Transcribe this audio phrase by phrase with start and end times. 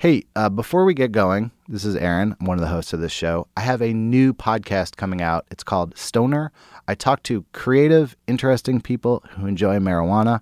[0.00, 2.34] Hey, uh, before we get going, this is Aaron.
[2.40, 3.48] I'm one of the hosts of this show.
[3.54, 5.44] I have a new podcast coming out.
[5.50, 6.52] It's called Stoner.
[6.88, 10.40] I talk to creative, interesting people who enjoy marijuana.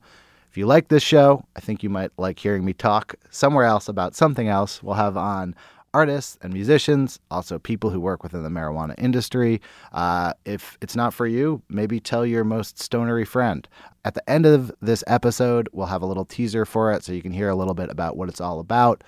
[0.49, 3.89] If you like this show, I think you might like hearing me talk somewhere else
[3.89, 4.81] about something else.
[4.81, 5.57] We'll have on
[5.93, 9.61] artists and musicians, also people who work within the marijuana industry.
[9.91, 13.67] Uh, if it's not for you, maybe tell your most stonery friend.
[14.05, 17.23] At the end of this episode, we'll have a little teaser for it so you
[17.23, 19.03] can hear a little bit about what it's all about.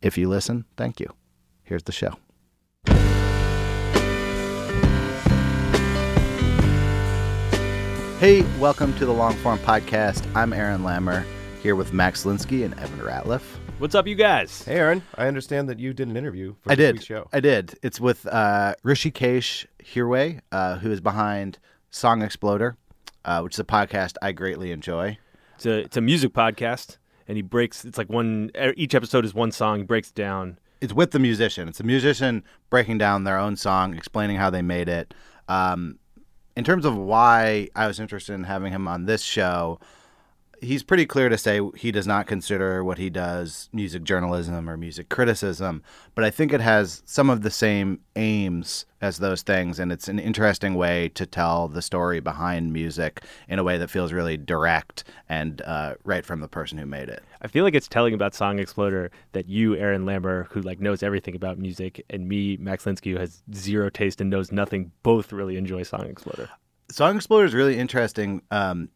[0.00, 1.12] If you listen, thank you.
[1.64, 2.14] Here's the show.
[8.20, 10.26] Hey, welcome to the Long Form Podcast.
[10.34, 11.24] I'm Aaron Lammer
[11.62, 13.42] here with Max Linsky and Evan Ratliff.
[13.78, 14.64] What's up, you guys?
[14.64, 15.02] Hey, Aaron.
[15.14, 16.92] I understand that you did an interview for I this did.
[16.96, 17.28] week's show.
[17.32, 17.78] I did.
[17.80, 21.60] It's with uh, Hrishikesh Hirway, uh, who is behind
[21.90, 22.76] Song Exploder,
[23.24, 25.16] uh, which is a podcast I greatly enjoy.
[25.54, 26.96] It's a it's a music podcast,
[27.28, 27.84] and he breaks.
[27.84, 28.50] It's like one.
[28.76, 29.78] Each episode is one song.
[29.78, 30.58] He breaks down.
[30.80, 31.68] It's with the musician.
[31.68, 35.12] It's a musician breaking down their own song, explaining how they made it.
[35.48, 35.98] Um,
[36.56, 39.78] in terms of why I was interested in having him on this show,
[40.60, 44.76] he's pretty clear to say he does not consider what he does music journalism or
[44.76, 45.82] music criticism,
[46.14, 50.08] but I think it has some of the same aims as those things, and it's
[50.08, 54.36] an interesting way to tell the story behind music in a way that feels really
[54.36, 57.22] direct and uh, right from the person who made it.
[57.40, 61.02] I feel like it's telling about Song Exploder that you, Aaron Lammer, who like knows
[61.02, 65.32] everything about music, and me, Max Linsky, who has zero taste and knows nothing, both
[65.32, 66.48] really enjoy Song Exploder.
[66.90, 68.88] Song Exploder is really interesting um,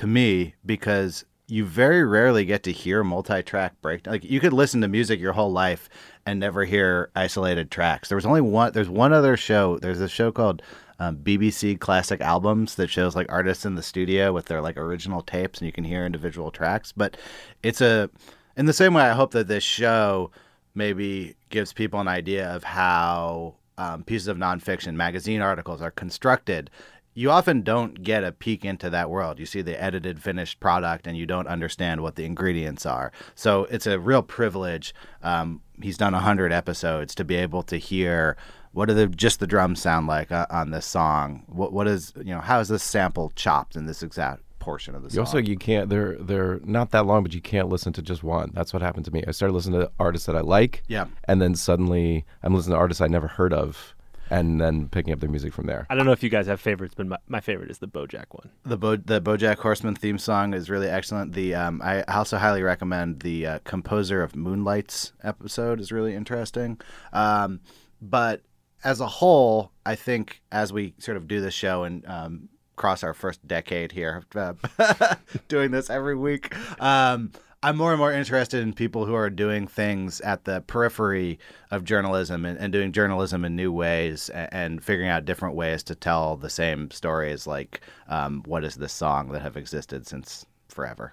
[0.00, 4.12] to me because you very rarely get to hear multi-track breakdown.
[4.12, 5.90] Like you could listen to music your whole life
[6.24, 8.08] and never hear isolated tracks.
[8.08, 8.72] There was only one.
[8.72, 9.78] There's one other show.
[9.78, 10.62] There's a show called
[10.98, 15.20] um, BBC Classic Albums that shows like artists in the studio with their like original
[15.20, 16.92] tapes, and you can hear individual tracks.
[16.92, 17.18] But
[17.62, 18.08] it's a
[18.56, 19.02] in the same way.
[19.02, 20.30] I hope that this show
[20.74, 26.70] maybe gives people an idea of how um, pieces of nonfiction, magazine articles are constructed
[27.14, 29.38] you often don't get a peek into that world.
[29.38, 33.12] You see the edited, finished product, and you don't understand what the ingredients are.
[33.34, 34.94] So it's a real privilege.
[35.22, 38.36] Um, he's done hundred episodes to be able to hear
[38.72, 41.42] what do the just the drums sound like uh, on this song.
[41.48, 45.02] What what is you know how is this sample chopped in this exact portion of
[45.02, 45.20] the You song?
[45.24, 45.88] also, you can't.
[45.88, 48.52] They're they're not that long, but you can't listen to just one.
[48.54, 49.24] That's what happened to me.
[49.26, 51.06] I started listening to artists that I like, Yeah.
[51.24, 53.94] and then suddenly I'm listening to artists I never heard of,
[54.30, 55.86] and then picking up their music from there.
[55.90, 58.26] I don't know if you guys have favorites, but my, my favorite is the BoJack
[58.30, 58.50] one.
[58.64, 61.32] The Bo- the BoJack Horseman theme song is really excellent.
[61.32, 66.80] The um, I also highly recommend the uh, composer of Moonlights episode is really interesting.
[67.12, 67.60] Um,
[68.00, 68.42] but
[68.84, 73.02] as a whole, I think as we sort of do this show and um, cross
[73.02, 74.54] our first decade here, uh,
[75.48, 79.66] doing this every week, um, I'm more and more interested in people who are doing
[79.66, 81.38] things at the periphery
[81.70, 85.82] of journalism and, and doing journalism in new ways and, and figuring out different ways
[85.82, 87.46] to tell the same stories.
[87.46, 91.12] Like, um, what is this song that have existed since forever?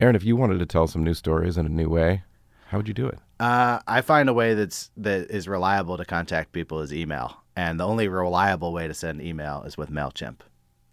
[0.00, 2.22] Aaron, if you wanted to tell some new stories in a new way,
[2.68, 3.18] how would you do it?
[3.38, 7.78] Uh, I find a way that's that is reliable to contact people is email, and
[7.78, 10.38] the only reliable way to send email is with Mailchimp.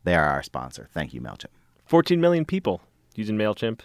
[0.03, 0.89] They are our sponsor.
[0.93, 1.53] Thank you, Mailchimp.
[1.85, 2.81] 14 million people
[3.15, 3.79] using MailChimp.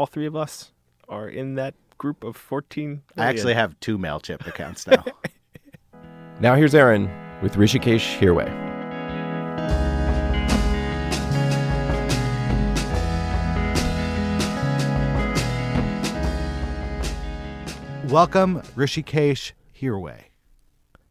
[0.00, 0.72] All three of us
[1.10, 5.04] are in that group of 14 I actually have two Mailchimp accounts now.
[6.40, 7.10] Now here's Aaron
[7.42, 8.48] with Hrishikesh Hirway.
[18.10, 20.22] welcome Hrishikesh Hirway.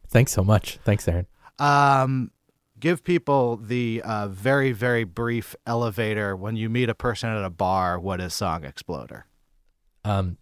[0.08, 0.80] Thanks so much.
[0.84, 1.28] Thanks, Aaron.
[1.60, 2.32] Um,
[2.80, 7.50] give people the uh, very, very brief elevator when you meet a person at a
[7.50, 8.00] bar.
[8.00, 9.26] What is Song Exploder?
[10.04, 10.38] Um,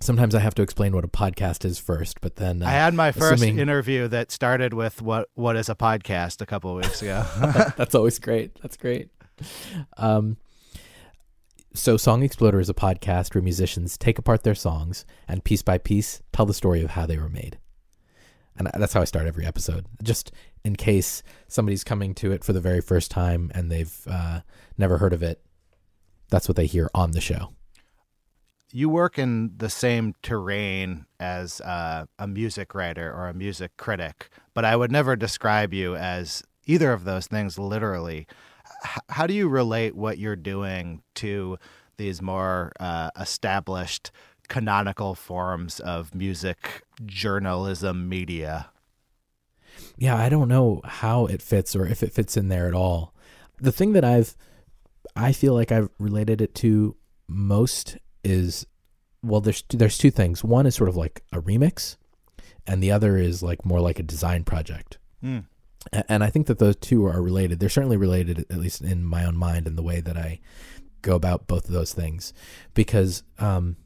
[0.00, 2.94] sometimes I have to explain what a podcast is first, but then uh, I had
[2.94, 6.84] my first assuming- interview that started with what what is a podcast a couple of
[6.84, 7.24] weeks ago.
[7.76, 8.56] That's always great.
[8.62, 9.10] That's great.
[9.96, 10.36] Um,
[11.74, 15.76] so, Song Exploder is a podcast where musicians take apart their songs and piece by
[15.76, 17.58] piece tell the story of how they were made.
[18.58, 20.32] And that's how I start every episode, just
[20.64, 24.40] in case somebody's coming to it for the very first time and they've uh,
[24.78, 25.42] never heard of it.
[26.30, 27.52] That's what they hear on the show.
[28.72, 34.28] you work in the same terrain as uh, a music writer or a music critic,
[34.54, 38.26] but I would never describe you as either of those things literally.
[38.84, 41.58] H- how do you relate what you're doing to
[41.96, 44.10] these more uh, established
[44.48, 48.70] canonical forms of music journalism media?
[49.98, 53.14] yeah, I don't know how it fits or if it fits in there at all.
[53.60, 54.34] The thing that I've,
[55.14, 56.96] I feel like I've related it to
[57.28, 58.66] most is,
[59.22, 60.42] well, there's there's two things.
[60.44, 61.96] One is sort of like a remix,
[62.66, 64.98] and the other is like more like a design project.
[65.22, 67.58] A- And I think that those two are related.
[67.60, 70.40] They're certainly related, at least in my own mind, and the way that I
[71.02, 72.32] go about both of those things,
[72.74, 73.76] because um,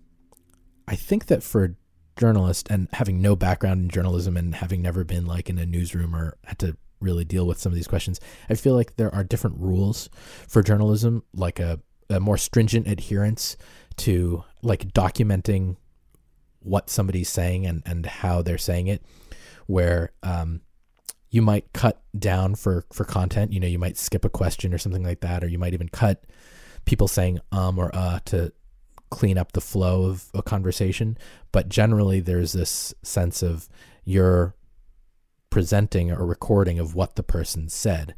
[0.90, 1.70] I think that for a
[2.18, 6.16] journalist and having no background in journalism and having never been like in a newsroom
[6.16, 8.20] or had to really deal with some of these questions,
[8.50, 10.10] I feel like there are different rules
[10.48, 11.78] for journalism, like a,
[12.10, 13.56] a more stringent adherence
[13.98, 15.76] to like documenting
[16.58, 19.02] what somebody's saying and, and how they're saying it,
[19.66, 20.60] where um,
[21.30, 23.52] you might cut down for, for content.
[23.52, 25.88] You know, you might skip a question or something like that, or you might even
[25.88, 26.24] cut
[26.86, 28.50] people saying um or uh to
[29.10, 31.18] clean up the flow of a conversation.
[31.52, 33.68] But generally, there's this sense of
[34.04, 34.54] you're
[35.50, 38.14] presenting a recording of what the person said.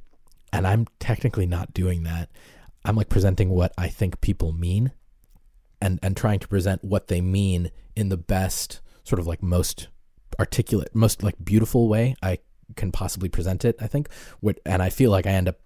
[0.52, 2.28] And I'm technically not doing that.
[2.84, 4.92] I'm like presenting what I think people mean
[5.80, 9.88] and, and trying to present what they mean in the best, sort of like most
[10.38, 12.38] articulate, most like beautiful way I
[12.76, 14.08] can possibly present it, I think.
[14.66, 15.58] And I feel like I end up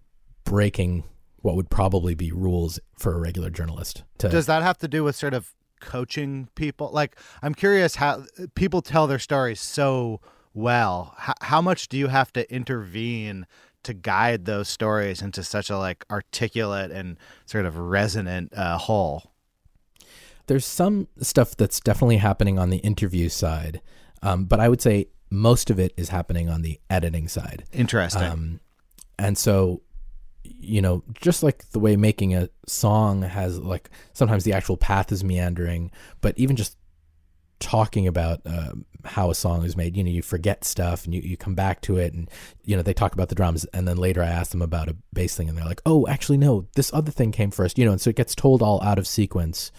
[0.45, 1.05] breaking
[1.47, 4.03] what would probably be rules for a regular journalist.
[4.19, 6.91] To, Does that have to do with sort of coaching people?
[6.93, 10.21] Like, I'm curious how people tell their stories so
[10.53, 11.15] well.
[11.17, 13.47] How, how much do you have to intervene
[13.85, 17.17] to guide those stories into such a like articulate and
[17.47, 19.33] sort of resonant uh, whole?
[20.47, 23.81] there's some stuff that's definitely happening on the interview side,
[24.23, 27.65] um, but I would say most of it is happening on the editing side.
[27.73, 28.23] Interesting.
[28.23, 28.61] Um,
[29.19, 29.83] and so,
[30.59, 35.13] you know, just like the way making a song has like sometimes the actual path
[35.13, 36.77] is meandering, but even just
[37.59, 38.73] talking about uh,
[39.05, 41.81] how a song is made, you know, you forget stuff and you, you come back
[41.81, 42.31] to it and,
[42.65, 44.97] you know, they talk about the drums and then later I ask them about a
[45.13, 47.93] bass thing and they're like, oh, actually, no, this other thing came first, you know,
[47.93, 49.73] and so it gets told all out of sequence.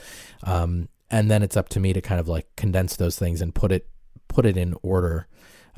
[0.44, 3.54] Um, and then it's up to me to kind of like condense those things and
[3.54, 3.88] put it,
[4.28, 5.28] put it in order.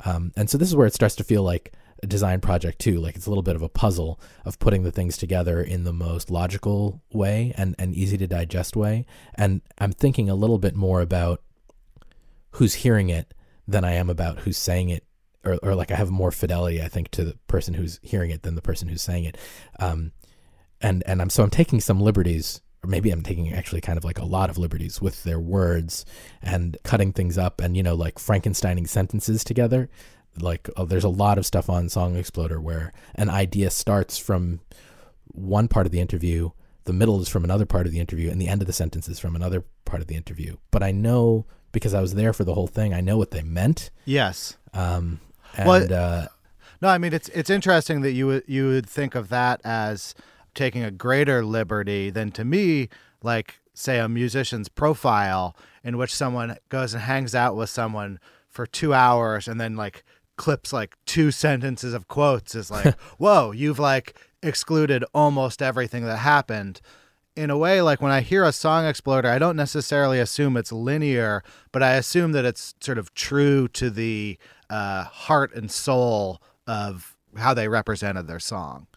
[0.06, 1.74] Um, and so this is where it starts to feel like
[2.08, 3.00] design project too.
[3.00, 5.94] Like it's a little bit of a puzzle of putting the things together in the
[5.94, 9.06] most logical way and, and easy to digest way.
[9.36, 11.42] And I'm thinking a little bit more about
[12.52, 13.34] who's hearing it
[13.68, 15.04] than I am about who's saying it.
[15.46, 18.44] Or, or like I have more fidelity, I think, to the person who's hearing it
[18.44, 19.38] than the person who's saying it.
[19.80, 20.12] Um,
[20.82, 24.04] and and I'm so I'm taking some liberties, or maybe I'm taking actually kind of
[24.04, 26.06] like a lot of liberties with their words
[26.42, 29.90] and cutting things up and you know like Frankensteining sentences together.
[30.38, 34.62] Like uh, there's a lot of stuff on Song Exploder where an idea starts from
[35.28, 36.52] one part of the interview,
[36.86, 39.08] the middle is from another part of the interview, and the end of the sentence
[39.08, 40.58] is from another part of the interview.
[40.72, 43.44] But I know because I was there for the whole thing, I know what they
[43.44, 43.92] meant.
[44.06, 44.58] yes.
[44.74, 45.20] Um,
[45.58, 46.28] and Well, uh,
[46.82, 50.16] No, I mean it's it's interesting that you would you would think of that as
[50.56, 52.90] taking a greater liberty than to me,
[53.22, 58.20] like say a musician's profile in which someone goes and hangs out with someone
[58.50, 60.04] for two hours and then like
[60.40, 66.18] clips like two sentences of quotes is like, whoa, you've like excluded almost everything that
[66.18, 66.82] happened.
[67.36, 70.72] In a way, like when I hear a song exploder, I don't necessarily assume it's
[70.72, 74.38] linear, but I assume that it's sort of true to the
[74.70, 78.88] uh, heart and soul of how they represented their song.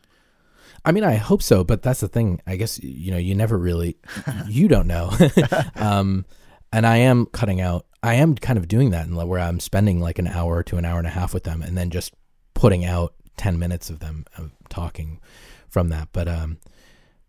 [0.85, 2.41] I mean, I hope so, but that's the thing.
[2.47, 3.97] I guess you know, you never really,
[4.49, 5.13] you don't know.
[5.77, 6.25] um,
[6.73, 7.87] and I am cutting out.
[8.03, 10.99] I am kind of doing that, where I'm spending like an hour to an hour
[10.99, 12.15] and a half with them, and then just
[12.55, 15.21] putting out ten minutes of them uh, talking
[15.69, 16.09] from that.
[16.13, 16.59] But um,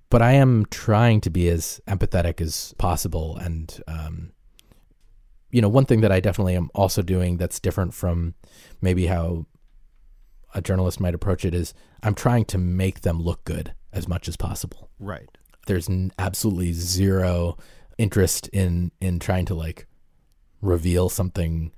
[0.10, 4.32] but I am trying to be as empathetic as possible, and um,
[5.51, 8.34] you know, one thing that I definitely am also doing that's different from
[8.82, 9.46] maybe how
[10.56, 14.27] a journalist might approach it is I'm trying to make them look good as much
[14.27, 14.89] as possible.
[15.00, 15.30] Right.
[15.68, 17.58] There's n- absolutely zero
[17.98, 19.88] interest in in trying to like
[20.63, 21.72] reveal something.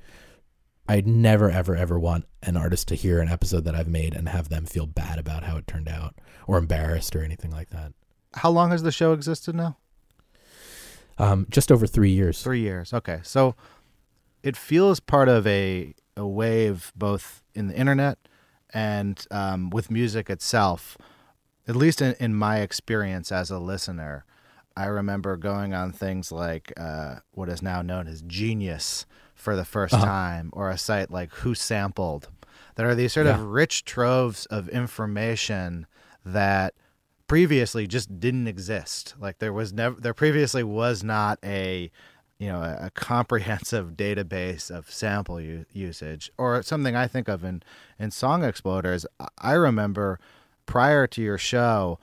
[0.87, 4.29] I'd never ever ever want an artist to hear an episode that I've made and
[4.29, 6.15] have them feel bad about how it turned out
[6.47, 7.93] or embarrassed or anything like that.
[8.35, 9.77] How long has the show existed now?
[11.17, 12.43] Um, just over three years.
[12.43, 12.93] Three years.
[12.93, 13.21] Okay.
[13.23, 13.55] So
[14.43, 18.19] it feels part of a, a wave both in the internet
[18.73, 20.97] and um, with music itself.
[21.67, 24.25] At least in, in my experience as a listener,
[24.77, 29.63] I remember going on things like uh, what is now known as Genius for the
[29.63, 32.29] 1st time, or a site like Who Sampled.
[32.75, 35.87] There are these sort of rich troves of information
[36.25, 36.73] that
[37.27, 39.15] previously just didn't exist.
[39.19, 41.89] Like there was never, there previously was not a,
[42.37, 47.43] you know, a, a comprehensive database of sample u- usage or something I think of
[47.43, 47.63] in
[47.97, 49.05] in Song Exploders.
[49.37, 50.19] I remember
[50.65, 51.99] prior to your show,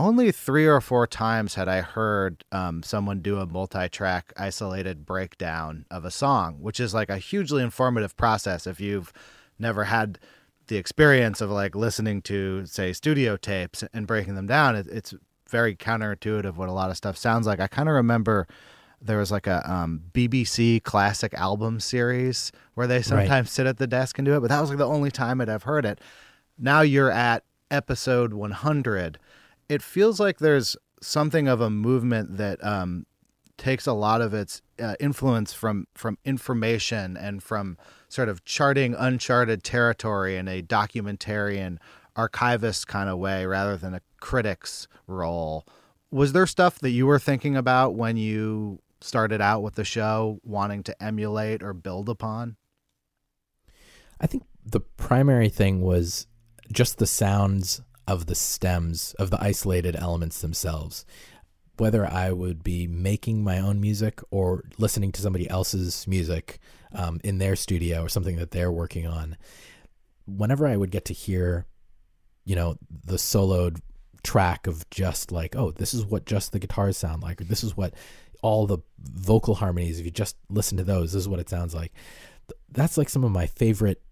[0.00, 5.84] only three or four times had I heard um, someone do a multi-track isolated breakdown
[5.90, 9.12] of a song, which is like a hugely informative process if you've
[9.58, 10.18] never had
[10.68, 14.74] the experience of like listening to say studio tapes and breaking them down.
[14.76, 15.14] It, it's
[15.48, 17.60] very counterintuitive what a lot of stuff sounds like.
[17.60, 18.46] I kind of remember
[19.02, 23.86] there was like a um, BBC classic album series where they sometimes sit at the
[23.86, 26.00] desk and do it, but that was like the only time I'd have heard it.
[26.58, 29.18] Now you're at episode 100.
[29.70, 33.06] It feels like there's something of a movement that um,
[33.56, 38.96] takes a lot of its uh, influence from from information and from sort of charting
[38.98, 41.78] uncharted territory in a documentarian
[42.16, 45.64] archivist kind of way rather than a critic's role.
[46.10, 50.40] Was there stuff that you were thinking about when you started out with the show,
[50.42, 52.56] wanting to emulate or build upon?
[54.20, 56.26] I think the primary thing was
[56.72, 61.06] just the sounds of the stems of the isolated elements themselves.
[61.76, 66.58] Whether I would be making my own music or listening to somebody else's music
[66.92, 69.36] um, in their studio or something that they're working on,
[70.26, 71.66] whenever I would get to hear,
[72.44, 73.80] you know, the soloed
[74.24, 77.62] track of just like, oh, this is what just the guitars sound like, or this
[77.62, 77.94] is what
[78.42, 81.76] all the vocal harmonies, if you just listen to those, this is what it sounds
[81.76, 81.92] like.
[82.72, 84.02] That's like some of my favorite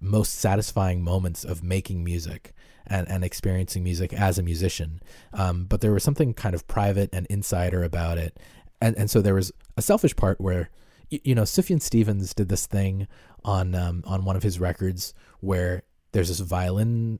[0.00, 2.52] most satisfying moments of making music
[2.90, 5.00] and, and experiencing music as a musician.
[5.32, 8.38] Um, but there was something kind of private and insider about it.
[8.80, 10.70] And, and so there was a selfish part where,
[11.10, 13.08] you, you know, Sufjan Stevens did this thing
[13.44, 17.18] on, um, on one of his records where there's this violin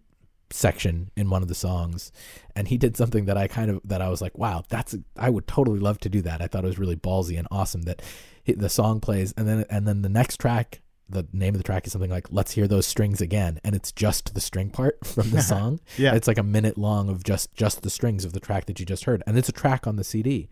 [0.51, 2.11] section in one of the songs
[2.57, 5.29] and he did something that I kind of that I was like wow that's I
[5.29, 8.01] would totally love to do that I thought it was really ballsy and awesome that
[8.47, 11.87] the song plays and then and then the next track the name of the track
[11.87, 15.31] is something like let's hear those strings again and it's just the string part from
[15.31, 16.15] the song Yeah.
[16.15, 18.87] it's like a minute long of just just the strings of the track that you
[18.87, 20.49] just heard and it's a track on the CD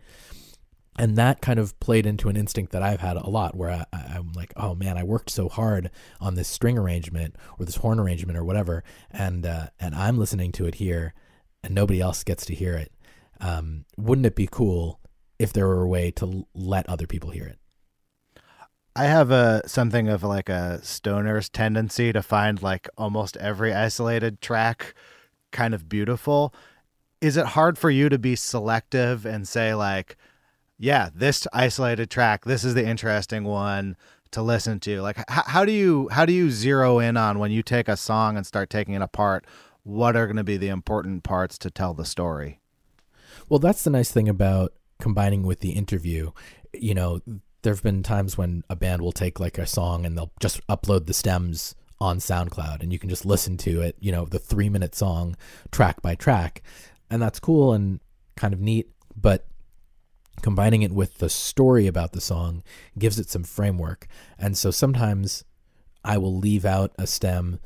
[0.99, 3.85] and that kind of played into an instinct that I've had a lot where I,
[3.93, 7.99] I'm like, oh man, I worked so hard on this string arrangement or this horn
[7.99, 11.13] arrangement or whatever, and uh, and I'm listening to it here,
[11.61, 12.91] and nobody else gets to hear it.
[13.39, 14.99] Um, wouldn't it be cool
[15.37, 17.59] if there were a way to l- let other people hear it?
[18.97, 24.41] I have a something of like a stoner's tendency to find like almost every isolated
[24.41, 24.95] track
[25.51, 26.51] kind of beautiful.
[27.21, 30.17] Is it hard for you to be selective and say like,
[30.79, 33.97] yeah, this isolated track, this is the interesting one
[34.31, 35.01] to listen to?
[35.01, 37.97] Like, h- how do you how do you zero in on when you take a
[37.97, 39.45] song and start taking it apart?
[39.83, 42.61] What are going to be the important parts to tell the story?
[43.47, 46.31] Well, that's the nice thing about combining with the interview.
[46.73, 47.21] You know,
[47.61, 50.65] there have been times when a band will take like a song and they'll just
[50.67, 54.39] upload the stems on SoundCloud and you can just listen to it, you know, the
[54.39, 55.35] three minute song
[55.71, 56.61] track by track.
[57.09, 57.99] And that's cool and
[58.35, 58.89] kind of neat.
[59.15, 59.47] But
[60.41, 62.63] combining it with the story about the song
[62.97, 64.07] gives it some framework.
[64.37, 65.43] And so sometimes
[66.03, 67.59] I will leave out a stem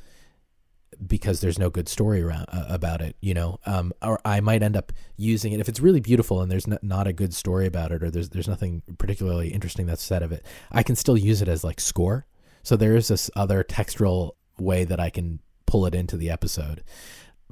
[1.08, 3.60] because there's no good story around uh, about it, you know.
[3.66, 6.84] Um, or I might end up using it if it's really beautiful and there's not,
[6.84, 10.32] not a good story about it, or there's there's nothing particularly interesting that's said of
[10.32, 10.46] it.
[10.72, 12.26] I can still use it as like score.
[12.64, 16.84] So there is this other textural way that I can pull it into the episode.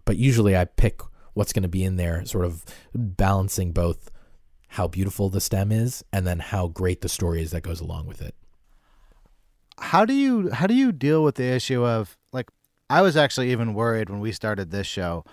[0.05, 1.01] But usually I pick
[1.33, 4.11] what's going to be in there, sort of balancing both
[4.73, 8.05] how beautiful the stem is and then how great the story is that goes along
[8.05, 8.35] with it.
[9.79, 12.17] how do you how do you deal with the issue of
[12.89, 15.23] I was actually even worried when we started this show.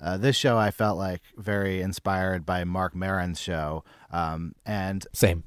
[0.00, 5.44] Uh, this show I felt like very inspired by Marc Maron's show, um, and Same.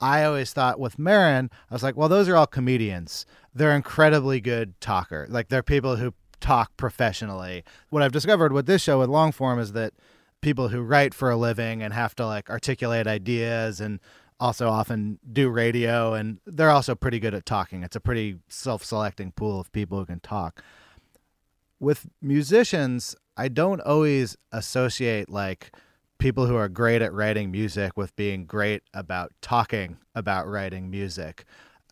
[0.00, 3.26] I always thought with Maron, I was like, well, those are all comedians.
[3.52, 5.26] They're incredibly good talker.
[5.28, 7.64] Like they're people who talk professionally.
[7.90, 9.94] What I've discovered with this show with long form is that
[10.40, 13.98] people who write for a living and have to like articulate ideas and
[14.38, 17.82] also often do radio and they're also pretty good at talking.
[17.82, 20.62] It's a pretty self-selecting pool of people who can talk.
[21.80, 25.70] With musicians, I don't always associate like
[26.18, 31.44] people who are great at writing music with being great about talking about writing music.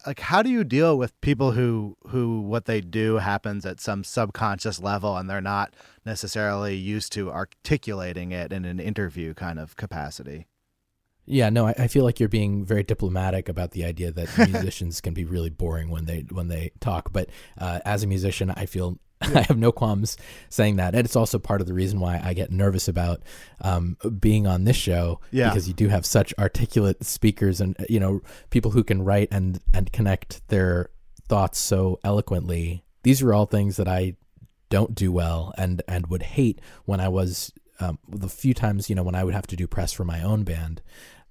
[0.06, 4.04] Like how do you deal with people who who what they do happens at some
[4.04, 5.74] subconscious level and they're not
[6.04, 10.48] necessarily used to articulating it in an interview kind of capacity?
[11.24, 15.00] Yeah no I, I feel like you're being very diplomatic about the idea that musicians
[15.00, 17.12] can be really boring when they when they talk.
[17.12, 20.16] But uh, as a musician i feel I have no qualms
[20.50, 20.94] saying that.
[20.94, 23.22] And it's also part of the reason why I get nervous about
[23.62, 25.48] um, being on this show Yeah.
[25.48, 28.20] because you do have such articulate speakers and you know
[28.50, 30.90] people who can write and and connect their
[31.28, 32.84] thoughts so eloquently.
[33.04, 34.16] These are all things that I
[34.68, 38.96] don't do well and and would hate when I was um, the few times you
[38.96, 40.82] know when I would have to do press for my own band.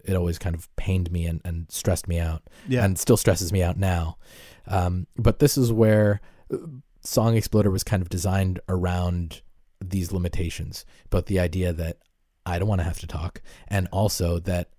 [0.04, 2.86] It always kind of pained me and, and stressed me out, Yeah.
[2.86, 4.18] and still stresses me out now.
[4.68, 6.22] Um, but this is where
[6.54, 6.58] uh,
[7.06, 9.42] Song Exploder was kind of designed around
[9.80, 11.98] these limitations, but the idea that
[12.46, 14.70] I don't want to have to talk, and also that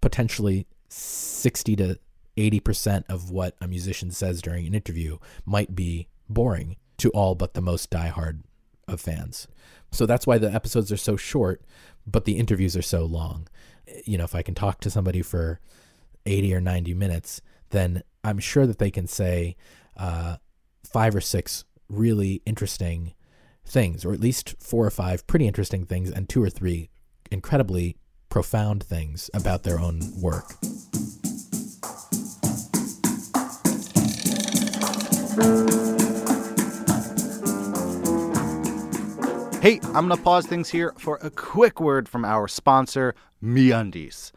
[0.00, 1.98] potentially 60 to
[2.36, 7.54] 80% of what a musician says during an interview might be boring to all but
[7.54, 8.42] the most diehard
[8.86, 9.48] of fans.
[9.90, 11.62] So that's why the episodes are so short,
[12.06, 13.48] but the interviews are so long.
[14.04, 15.60] You know, if I can talk to somebody for
[16.26, 19.56] 80 or 90 minutes, then I'm sure that they can say
[19.96, 20.36] uh,
[20.92, 23.14] five or six really interesting
[23.64, 26.90] things, or at least four or five pretty interesting things, and two or three
[27.30, 27.96] incredibly
[28.28, 30.54] profound things about their own work.
[39.60, 44.32] Hey, I'm going to pause things here for a quick word from our sponsor, MeUndies.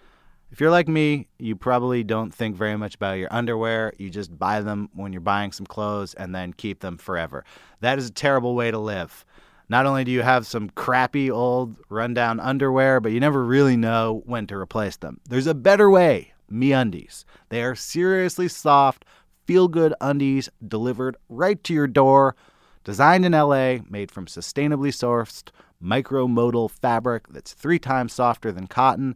[0.52, 3.94] If you're like me, you probably don't think very much about your underwear.
[3.98, 7.46] You just buy them when you're buying some clothes and then keep them forever.
[7.80, 9.26] That is a terrible way to live.
[9.70, 14.24] Not only do you have some crappy old rundown underwear, but you never really know
[14.26, 15.22] when to replace them.
[15.30, 17.24] There's a better way, MeUndies.
[17.48, 19.06] They are seriously soft,
[19.46, 22.36] feel-good undies delivered right to your door.
[22.84, 25.50] Designed in LA, made from sustainably sourced
[25.82, 29.16] micromodal fabric that's three times softer than cotton.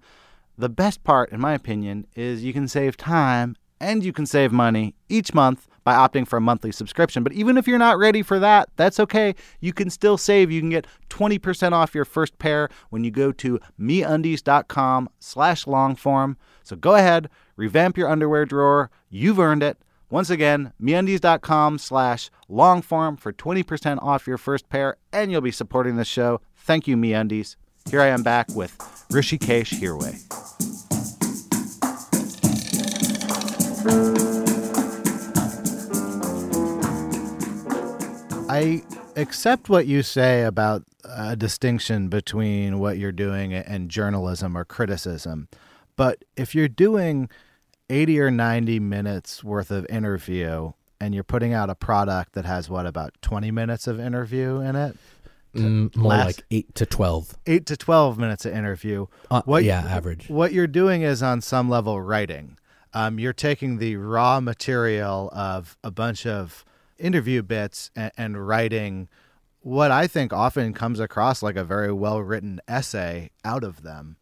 [0.58, 4.52] The best part, in my opinion, is you can save time and you can save
[4.52, 7.24] money each month by opting for a monthly subscription.
[7.24, 9.36] But even if you're not ready for that, that's okay.
[9.60, 10.52] You can still save.
[10.52, 16.38] You can get 20% off your first pair when you go to meundies.com slash longform.
[16.64, 18.90] So go ahead, revamp your underwear drawer.
[19.10, 19.78] You've earned it.
[20.10, 25.98] Once again, meundies.com slash longform for 20% off your first pair, and you'll be supporting
[25.98, 26.42] the show.
[26.56, 27.56] Thank you, MeUndies.
[27.92, 28.76] Here I am back with
[29.10, 30.20] Hrishikesh Hirway.
[38.50, 38.84] I
[39.16, 45.48] accept what you say about a distinction between what you're doing and journalism or criticism.
[45.96, 47.30] But if you're doing
[47.92, 52.68] 80 or 90 minutes worth of interview and you're putting out a product that has
[52.68, 54.98] what about 20 minutes of interview in it?
[55.62, 57.36] Mm, more last- like eight to twelve.
[57.46, 59.08] 8 to 12 minutes of interview.
[59.32, 60.30] Uh, What- yeah, average.
[60.30, 62.58] What you're doing is on some level writing.
[62.94, 66.64] Um, you're taking the raw material of a bunch of
[66.98, 69.10] interview bits and, and writing
[69.60, 74.18] what I think often comes across like a very well written essay out of them.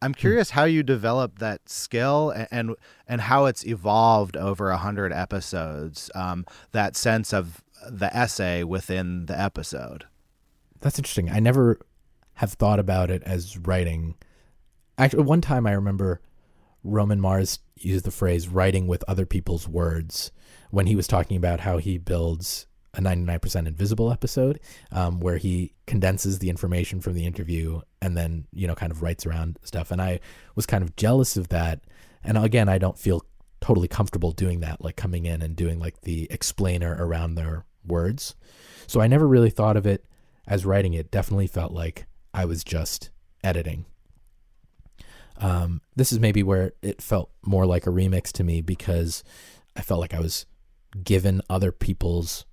[0.00, 2.74] I'm curious how you developed that skill and and,
[3.06, 6.10] and how it's evolved over a hundred episodes.
[6.14, 10.06] Um, that sense of the essay within the episode.
[10.82, 11.30] That's interesting.
[11.30, 11.78] I never
[12.34, 14.16] have thought about it as writing.
[14.98, 16.20] Actually, one time I remember
[16.84, 20.32] Roman Mars used the phrase writing with other people's words
[20.70, 25.72] when he was talking about how he builds a 99% invisible episode um, where he
[25.86, 29.90] condenses the information from the interview and then, you know, kind of writes around stuff.
[29.90, 30.20] And I
[30.56, 31.80] was kind of jealous of that.
[32.22, 33.24] And again, I don't feel
[33.60, 38.34] totally comfortable doing that, like coming in and doing like the explainer around their words.
[38.86, 40.04] So I never really thought of it
[40.46, 40.94] as writing.
[40.94, 43.10] It definitely felt like I was just
[43.44, 43.84] editing.
[45.38, 49.24] Um, this is maybe where it felt more like a remix to me because
[49.76, 50.46] I felt like I was
[51.02, 52.44] given other people's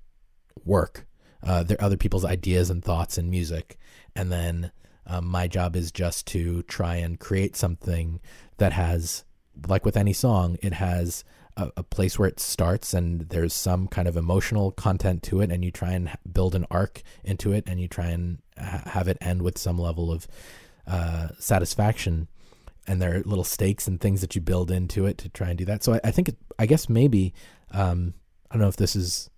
[0.66, 1.06] work,
[1.44, 3.78] uh, their other people's ideas and thoughts and music,
[4.16, 4.72] and then
[5.06, 8.20] um, my job is just to try and create something
[8.58, 9.24] that has
[9.68, 11.24] like with any song, it has
[11.58, 15.52] a, a place where it starts and there's some kind of emotional content to it,
[15.52, 19.08] and you try and build an arc into it, and you try and ha- have
[19.08, 20.28] it end with some level of
[20.88, 22.28] uh, satisfaction.
[22.88, 25.58] And there are little stakes and things that you build into it to try and
[25.58, 25.84] do that.
[25.84, 27.34] So I, I think, it, I guess maybe,
[27.72, 28.16] um,
[28.50, 29.30] I don't know if this is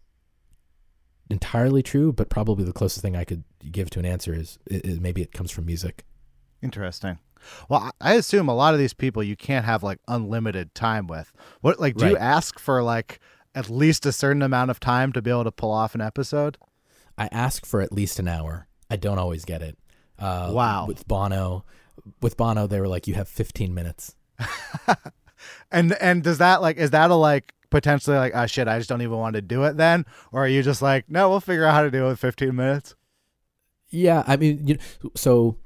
[1.30, 5.00] entirely true, but probably the closest thing I could give to an answer is, is
[5.02, 6.06] maybe it comes from music.
[6.62, 7.20] Interesting.
[7.70, 11.32] Well, I assume a lot of these people you can't have like unlimited time with.
[11.62, 13.20] What like do you ask for like
[13.54, 16.58] at least a certain amount of time to be able to pull off an episode?
[17.18, 18.68] I ask for at least an hour.
[18.90, 19.78] I don't always get it.
[20.18, 20.86] Uh, Wow.
[20.88, 21.66] With Bono,
[22.22, 24.16] with Bono, they were like, "You have 15 minutes."
[25.72, 28.90] And and does that like is that a like potentially like oh shit I just
[28.90, 31.66] don't even want to do it then or are you just like no we'll figure
[31.66, 32.96] out how to do it with 15 minutes?
[33.90, 35.58] Yeah, I mean, you know, so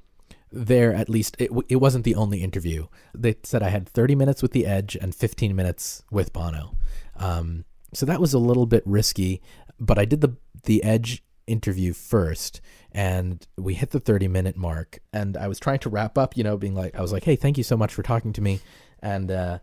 [0.55, 2.87] there at least it, it wasn't the only interview.
[3.13, 6.77] They said I had 30 minutes with the Edge and 15 minutes with Bono.
[7.17, 9.41] Um, so that was a little bit risky,
[9.79, 12.59] but I did the the Edge interview first
[12.91, 16.43] and we hit the 30 minute mark and I was trying to wrap up, you
[16.43, 18.61] know, being like I was like, "Hey, thank you so much for talking to me."
[19.01, 19.59] And uh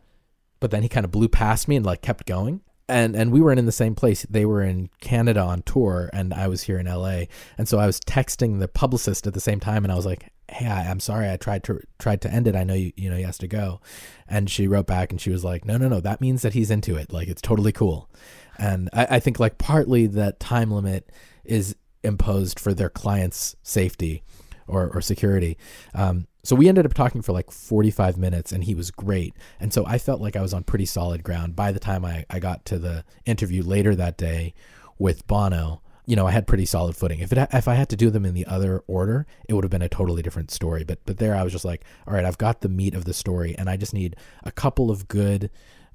[0.60, 2.60] but then he kind of blew past me and like kept going.
[2.88, 4.26] And and we weren't in the same place.
[4.28, 7.24] They were in Canada on tour and I was here in LA.
[7.56, 10.31] And so I was texting the publicist at the same time and I was like,
[10.52, 11.30] "Hey, I, I'm sorry.
[11.30, 12.56] I tried to tried to end it.
[12.56, 13.80] I know you you know he has to go."
[14.28, 16.00] And she wrote back and she was like, "No, no, no.
[16.00, 17.12] That means that he's into it.
[17.12, 18.10] Like it's totally cool."
[18.58, 21.10] And I, I think like partly that time limit
[21.44, 24.22] is imposed for their clients' safety
[24.66, 25.56] or, or security.
[25.94, 29.34] Um, so we ended up talking for like 45 minutes and he was great.
[29.60, 32.24] And so I felt like I was on pretty solid ground by the time I,
[32.28, 34.54] I got to the interview later that day
[34.98, 35.81] with Bono.
[36.04, 37.20] You know, I had pretty solid footing.
[37.20, 39.70] If it if I had to do them in the other order, it would have
[39.70, 40.84] been a totally different story.
[40.84, 43.14] But but there, I was just like, all right, I've got the meat of the
[43.14, 45.50] story, and I just need a couple of good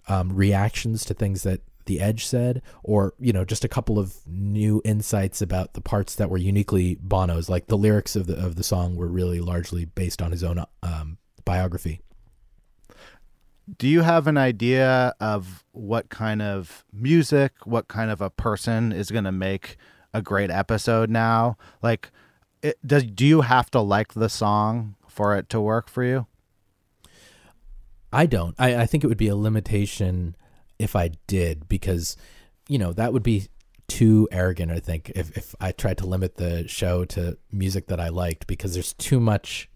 [0.08, 4.16] um, reactions to things that the Edge said, or you know, just a couple of
[4.28, 7.50] new insights about the parts that were uniquely Bono's.
[7.50, 10.64] Like the lyrics of the of the song were really largely based on his own
[10.84, 12.02] um, biography.
[13.78, 18.94] Do you have an idea of what kind of music, what kind of a person
[18.94, 19.76] is going to make
[20.14, 21.58] a great episode now?
[21.82, 22.12] Like
[22.62, 26.28] it, does do you have to like the song for it to work for you?
[28.12, 28.56] I don't.
[28.58, 30.36] I, I think it would be a limitation
[30.80, 32.16] if I did because,
[32.68, 33.48] you know, that would be
[33.88, 34.72] too arrogant.
[34.72, 38.48] I think if if I tried to limit the show to music that I liked
[38.48, 39.70] because there's too much.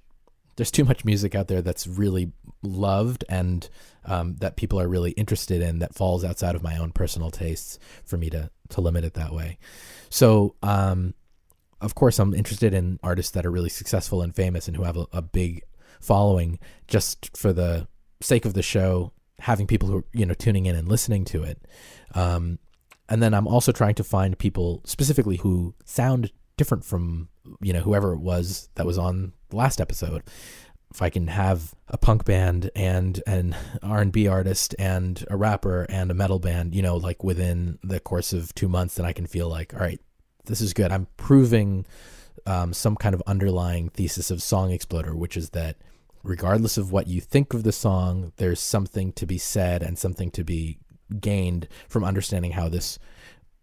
[0.57, 3.67] There's too much music out there that's really loved and
[4.05, 7.79] um, that people are really interested in that falls outside of my own personal tastes
[8.03, 9.57] for me to to limit it that way.
[10.10, 11.13] So, um,
[11.79, 14.97] of course, I'm interested in artists that are really successful and famous and who have
[14.97, 15.63] a, a big
[15.99, 17.88] following just for the
[18.21, 21.43] sake of the show, having people who are, you know, tuning in and listening to
[21.43, 21.65] it.
[22.13, 22.60] Um,
[23.10, 27.29] and then I'm also trying to find people specifically who sound different from,
[27.62, 30.23] you know, whoever it was that was on the last episode.
[30.91, 36.12] If I can have a punk band and an R&B artist and a rapper and
[36.12, 39.25] a metal band, you know, like within the course of two months, then I can
[39.25, 40.01] feel like, all right,
[40.45, 40.91] this is good.
[40.91, 41.86] I'm proving
[42.45, 45.77] um, some kind of underlying thesis of Song Exploder, which is that
[46.23, 50.32] regardless of what you think of the song, there's something to be said and something
[50.32, 50.77] to be
[51.19, 52.99] gained from understanding how this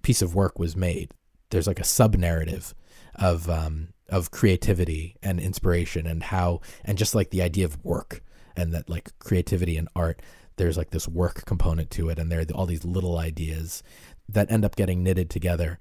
[0.03, 1.13] piece of work was made.
[1.51, 2.75] There's like a sub narrative
[3.15, 8.23] of um, of creativity and inspiration and how and just like the idea of work
[8.57, 10.21] and that like creativity and art
[10.57, 13.83] there's like this work component to it and there are all these little ideas
[14.29, 15.79] that end up getting knitted together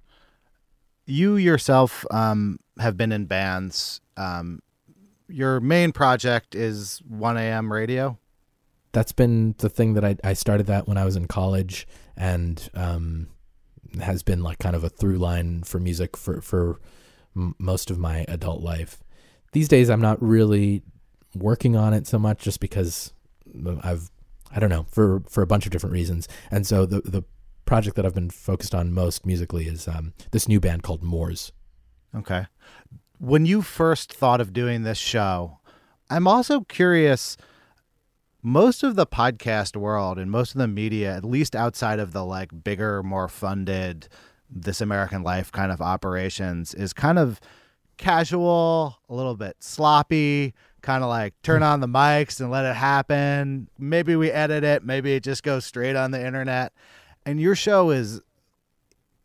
[1.05, 4.01] You yourself um, have been in bands.
[4.17, 4.59] Um,
[5.29, 7.71] your main project is 1 a.m.
[7.71, 8.17] radio.
[8.93, 12.69] that's been the thing that I, I started that when I was in college and
[12.73, 13.27] um,
[14.01, 16.79] has been like kind of a through line for music for, for
[17.57, 19.03] most of my adult life.
[19.51, 20.83] These days, I'm not really
[21.35, 23.13] working on it so much just because
[23.83, 24.09] I've,
[24.51, 26.27] I don't know, for, for a bunch of different reasons.
[26.51, 27.23] And so the, the
[27.65, 31.51] project that I've been focused on most musically is um, this new band called Moors.
[32.15, 32.47] Okay.
[33.19, 35.59] When you first thought of doing this show,
[36.09, 37.37] I'm also curious.
[38.43, 42.23] Most of the podcast world and most of the media, at least outside of the
[42.23, 44.07] like bigger, more funded,
[44.49, 47.39] This American Life kind of operations, is kind of
[47.97, 52.75] casual, a little bit sloppy, kind of like turn on the mics and let it
[52.75, 53.67] happen.
[53.77, 56.73] Maybe we edit it, maybe it just goes straight on the internet.
[57.25, 58.21] And your show is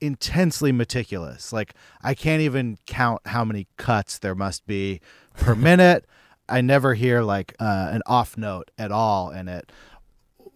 [0.01, 1.53] intensely meticulous.
[1.53, 5.01] Like I can't even count how many cuts there must be
[5.37, 6.07] per minute.
[6.49, 9.71] I never hear like uh, an off note at all in it.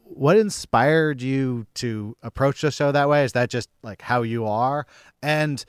[0.09, 3.25] What inspired you to approach the show that way?
[3.25, 4.87] Is that just like how you are?
[5.23, 5.65] And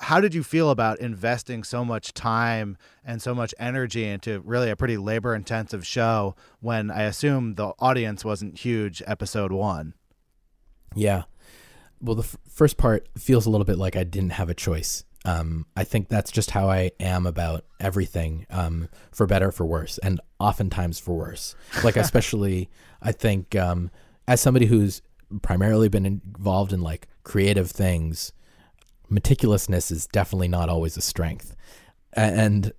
[0.00, 4.70] how did you feel about investing so much time and so much energy into really
[4.70, 9.94] a pretty labor intensive show when I assume the audience wasn't huge episode one?
[10.94, 11.24] Yeah.
[12.00, 15.04] Well, the f- first part feels a little bit like I didn't have a choice.
[15.28, 19.98] Um, I think that's just how I am about everything, um, for better, for worse,
[19.98, 21.54] and oftentimes for worse.
[21.84, 22.70] Like, especially,
[23.02, 23.90] I think, um,
[24.26, 25.02] as somebody who's
[25.42, 28.32] primarily been involved in like creative things,
[29.10, 31.54] meticulousness is definitely not always a strength.
[32.14, 32.72] And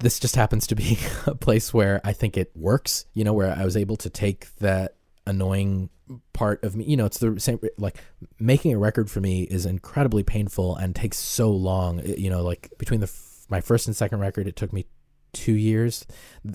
[0.00, 3.56] this just happens to be a place where I think it works, you know, where
[3.56, 5.88] I was able to take that annoying
[6.32, 7.96] part of me, you know, it's the same, like
[8.38, 12.72] making a record for me is incredibly painful and takes so long, you know, like
[12.78, 13.12] between the,
[13.48, 14.86] my first and second record, it took me
[15.32, 16.06] two years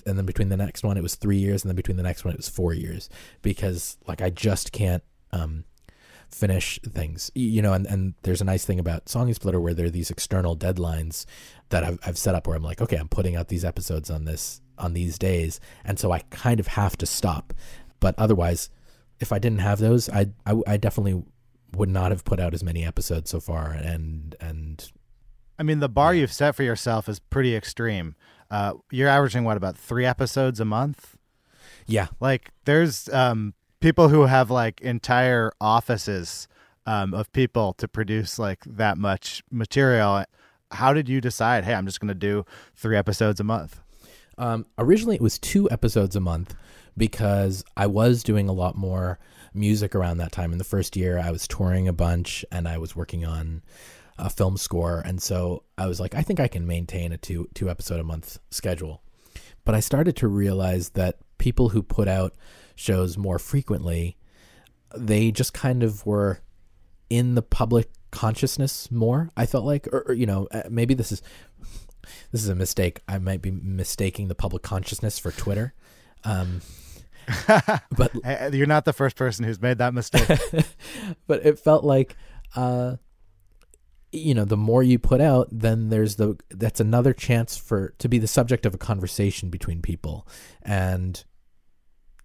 [0.07, 2.25] and then between the next one it was three years and then between the next
[2.25, 3.09] one it was four years
[3.43, 5.63] because like i just can't um
[6.31, 7.29] finish things.
[7.35, 10.09] You know and, and there's a nice thing about song exploder where there are these
[10.09, 11.25] external deadlines
[11.69, 14.25] that I've, I've set up where i'm like okay i'm putting out these episodes on
[14.25, 17.53] this on these days and so i kind of have to stop.
[17.99, 18.69] But otherwise
[19.21, 21.23] if i didn't have those i i, I definitely
[21.77, 24.91] would not have put out as many episodes so far and and
[25.61, 28.15] I mean, the bar you've set for yourself is pretty extreme.
[28.49, 31.17] Uh, you're averaging what about three episodes a month?
[31.85, 36.47] yeah Like, there's um, people who have like entire offices
[36.87, 40.25] um, of people to produce like that much material.
[40.71, 41.63] How did you decide?
[41.63, 42.43] Hey, I'm just going to do
[42.75, 43.81] three episodes a month.
[44.39, 46.55] Um, originally, it was two episodes a month
[46.97, 49.19] because I was doing a lot more
[49.53, 50.51] music around that time.
[50.51, 53.61] In the first year, I was touring a bunch and I was working on
[54.17, 57.49] a film score, and so I was like, I think I can maintain a two
[57.53, 59.01] two episode a month schedule.
[59.65, 62.35] But I started to realize that people who put out
[62.75, 64.17] shows more frequently,
[64.95, 66.39] they just kind of were
[67.09, 69.29] in the public consciousness more.
[69.35, 71.21] I felt like, or, or you know, uh, maybe this is
[72.31, 73.01] this is a mistake.
[73.07, 75.73] I might be mistaking the public consciousness for Twitter.
[76.23, 76.61] Um,
[77.97, 80.27] but You're not the first person who's made that mistake.
[81.27, 82.15] but it felt like
[82.55, 82.97] uh
[84.11, 88.09] you know the more you put out then there's the that's another chance for to
[88.09, 90.27] be the subject of a conversation between people
[90.63, 91.23] and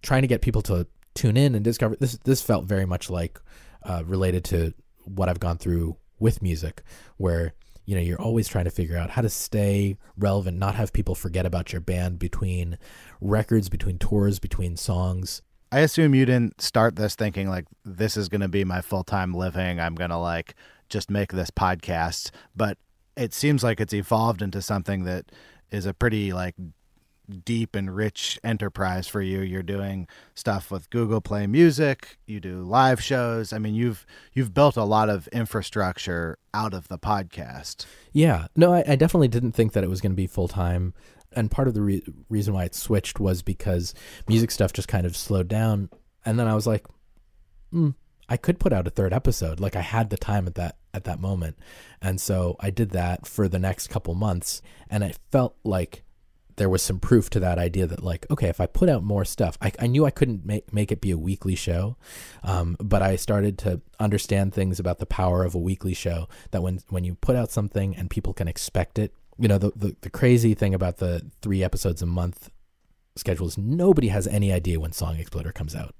[0.01, 3.39] trying to get people to tune in and discover this this felt very much like
[3.83, 4.73] uh, related to
[5.05, 6.83] what I've gone through with music
[7.15, 7.53] where
[7.87, 11.15] you know you're always trying to figure out how to stay relevant not have people
[11.15, 12.77] forget about your band between
[13.19, 18.29] records between tours between songs I assume you didn't start this thinking like this is
[18.29, 19.79] going to be my full time living.
[19.79, 20.55] I'm going to like
[20.89, 22.77] just make this podcast, but
[23.17, 25.25] it seems like it's evolved into something that
[25.71, 26.55] is a pretty like
[27.45, 29.41] deep and rich enterprise for you.
[29.41, 33.53] You're doing stuff with Google Play Music, you do live shows.
[33.53, 37.85] I mean, you've you've built a lot of infrastructure out of the podcast.
[38.11, 40.93] Yeah, no, I, I definitely didn't think that it was going to be full time,
[41.33, 43.93] and part of the re- reason why it switched was because
[44.27, 45.89] music stuff just kind of slowed down,
[46.25, 46.85] and then I was like,
[47.71, 47.91] hmm,
[48.29, 49.59] I could put out a third episode.
[49.59, 51.57] Like I had the time at that at that moment,
[52.01, 56.03] and so I did that for the next couple months, and it felt like
[56.57, 59.23] there was some proof to that idea that like okay if i put out more
[59.25, 61.95] stuff i, I knew i couldn't make, make it be a weekly show
[62.43, 66.61] um, but i started to understand things about the power of a weekly show that
[66.61, 69.95] when when you put out something and people can expect it you know the, the,
[70.01, 72.49] the crazy thing about the three episodes a month
[73.15, 75.95] schedule is nobody has any idea when song exploder comes out.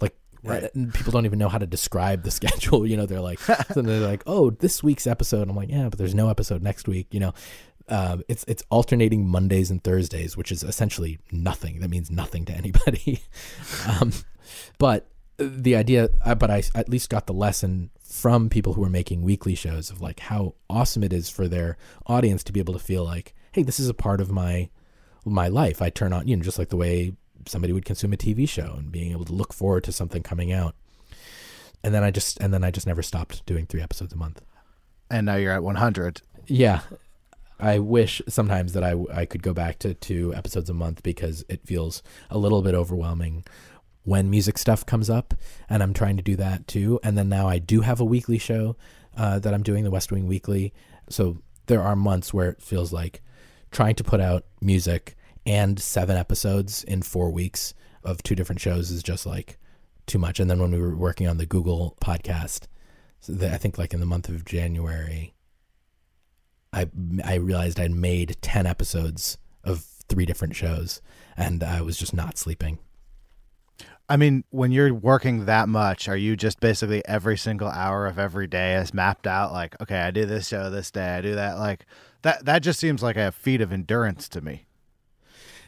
[0.00, 0.70] Like Right.
[0.94, 3.40] people don't even know how to describe the schedule you know they're like
[3.74, 5.48] they're like oh this week's episode.
[5.48, 7.34] I'm like yeah but there's no episode next week you know
[7.90, 11.80] um, it's it's alternating Mondays and Thursdays, which is essentially nothing.
[11.80, 13.20] That means nothing to anybody.
[14.00, 14.12] um,
[14.78, 18.90] but the idea, uh, but I at least got the lesson from people who are
[18.90, 21.76] making weekly shows of like how awesome it is for their
[22.06, 24.68] audience to be able to feel like, hey, this is a part of my
[25.24, 25.82] my life.
[25.82, 27.14] I turn on, you know, just like the way
[27.46, 30.52] somebody would consume a TV show and being able to look forward to something coming
[30.52, 30.74] out.
[31.82, 34.42] And then I just and then I just never stopped doing three episodes a month.
[35.10, 36.22] And now you're at 100.
[36.46, 36.80] Yeah.
[37.60, 41.44] I wish sometimes that I, I could go back to two episodes a month because
[41.48, 43.44] it feels a little bit overwhelming
[44.04, 45.34] when music stuff comes up.
[45.68, 46.98] And I'm trying to do that too.
[47.02, 48.76] And then now I do have a weekly show
[49.16, 50.72] uh, that I'm doing, the West Wing Weekly.
[51.08, 53.22] So there are months where it feels like
[53.70, 58.90] trying to put out music and seven episodes in four weeks of two different shows
[58.90, 59.58] is just like
[60.06, 60.40] too much.
[60.40, 62.66] And then when we were working on the Google podcast,
[63.20, 65.34] so the, I think like in the month of January,
[66.72, 66.88] I
[67.24, 71.00] I realized I'd made ten episodes of three different shows,
[71.36, 72.78] and I was just not sleeping.
[74.08, 78.18] I mean, when you're working that much, are you just basically every single hour of
[78.18, 79.52] every day is mapped out?
[79.52, 81.58] Like, okay, I do this show this day, I do that.
[81.58, 81.86] Like
[82.22, 82.44] that.
[82.44, 84.66] That just seems like a feat of endurance to me.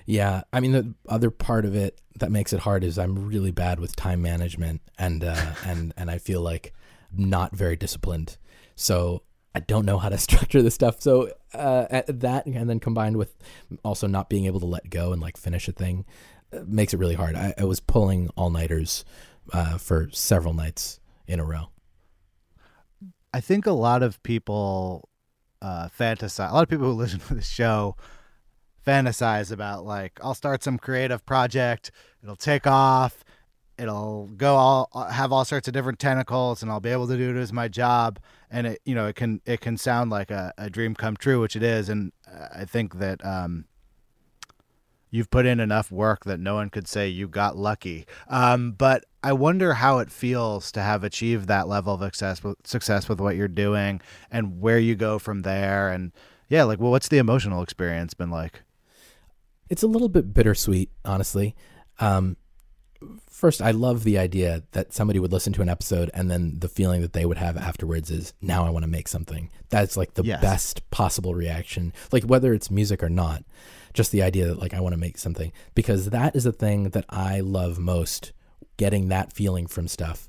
[0.06, 3.52] Yeah, I mean the other part of it that makes it hard is I'm really
[3.52, 6.72] bad with time management and uh, and and I feel like
[7.16, 8.36] not very disciplined.
[8.74, 9.22] So
[9.54, 11.00] I don't know how to structure this stuff.
[11.00, 13.36] So uh, that and then combined with
[13.84, 16.04] also not being able to let go and like finish a thing
[16.52, 17.34] uh, makes it really hard.
[17.34, 19.04] I, I was pulling all nighters
[19.52, 21.68] uh, for several nights in a row.
[23.34, 25.08] I think a lot of people
[25.62, 26.50] uh, fantasize.
[26.50, 27.96] A lot of people who listen to the show
[28.86, 31.90] fantasize about like I'll start some creative project,
[32.22, 33.24] it'll take off,
[33.78, 37.36] it'll go all have all sorts of different tentacles, and I'll be able to do
[37.36, 38.18] it as my job.
[38.50, 41.40] And it you know it can it can sound like a, a dream come true,
[41.40, 41.88] which it is.
[41.88, 42.12] And
[42.54, 43.66] I think that um,
[45.10, 48.06] you've put in enough work that no one could say you got lucky.
[48.28, 52.56] Um, but I wonder how it feels to have achieved that level of success with,
[52.64, 55.90] success with what you're doing, and where you go from there.
[55.90, 56.12] And
[56.48, 58.62] yeah, like well, what's the emotional experience been like?
[59.68, 61.54] It's a little bit bittersweet, honestly.
[61.98, 62.36] Um,
[63.42, 66.68] first, I love the idea that somebody would listen to an episode and then the
[66.68, 69.50] feeling that they would have afterwards is, now I want to make something.
[69.68, 70.40] That's like the Yes.
[70.40, 73.44] best possible reaction, like whether it's music or not.
[73.94, 76.90] Just the idea that, like, I want to make something because that is the thing
[76.90, 78.32] that I love most
[78.76, 80.28] getting that feeling from stuff.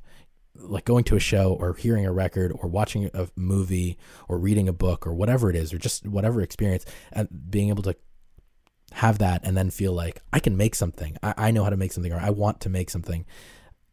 [0.56, 3.98] Like going to a show or hearing a record or watching a movie
[4.28, 7.84] or reading a book or whatever it is, or just whatever experience, and being able
[7.84, 7.96] to
[8.94, 11.18] have that and then feel like I can make something.
[11.24, 13.26] I, I know how to make something or I want to make something.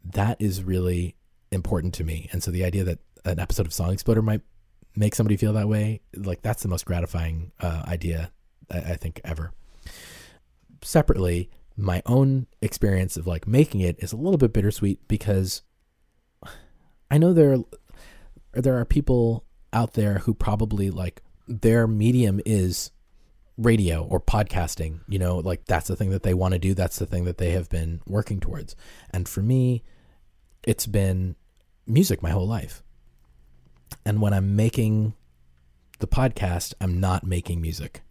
[0.04, 1.16] That is really
[1.50, 2.28] important to me.
[2.32, 4.42] And so the idea that an episode of Song Exploder might
[4.96, 8.30] make somebody feel that way, like that's the most gratifying uh, idea
[8.70, 9.52] I, I think ever.
[10.82, 15.62] Separately, my own experience of like making it is a little bit bittersweet because
[17.10, 17.58] I know there
[18.52, 22.90] there are people out there who probably like their medium is
[23.60, 26.98] radio or podcasting you know like that's the thing that they want to do that's
[26.98, 28.74] the thing that they have been working towards.
[29.10, 29.82] And for me
[30.64, 31.36] it's been
[31.86, 32.82] music my whole life.
[34.04, 35.14] And when i'm making
[35.98, 38.02] the podcast i'm not making music.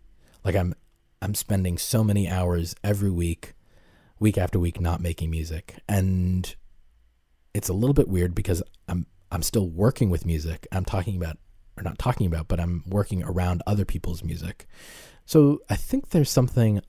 [0.46, 0.76] Like i'm
[1.22, 3.56] i'm spending so many hours every week
[4.20, 5.80] week after week not making music.
[5.88, 6.56] And
[7.56, 10.68] it's a little bit weird because i'm i'm still working with music.
[10.72, 11.38] I'm talking about
[11.76, 14.68] or not talking about but i'm working around other people's music
[15.30, 16.82] so I think there's something,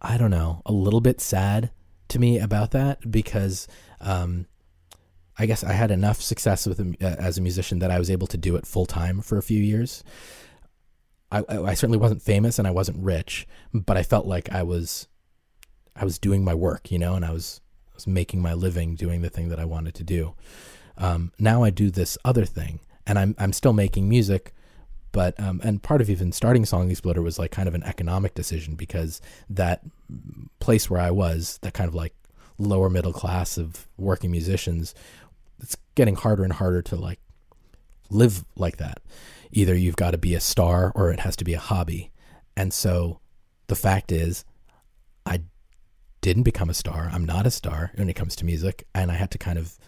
[0.00, 1.70] I don't know, a little bit sad
[2.08, 3.68] to me about that because
[4.00, 4.46] um,
[5.38, 8.26] I guess I had enough success with uh, as a musician that I was able
[8.28, 10.02] to do it full time for a few years.
[11.30, 15.06] I, I certainly wasn't famous and I wasn't rich, but I felt like I was,
[15.94, 18.94] I was doing my work, you know, and I was, I was making my living
[18.94, 20.34] doing the thing that I wanted to do.
[20.96, 24.54] Um, now I do this other thing, and I'm I'm still making music,
[25.12, 28.34] but um, and part of even starting Song Exploder was like kind of an economic
[28.34, 29.82] decision because that
[30.60, 32.14] place where I was, that kind of like
[32.58, 34.94] lower middle class of working musicians,
[35.60, 37.18] it's getting harder and harder to like
[38.10, 39.00] live like that.
[39.52, 42.10] Either you've got to be a star or it has to be a hobby.
[42.56, 43.20] And so
[43.66, 44.44] the fact is,
[45.26, 45.42] I
[46.20, 47.10] didn't become a star.
[47.12, 49.78] I'm not a star when it comes to music, and I had to kind of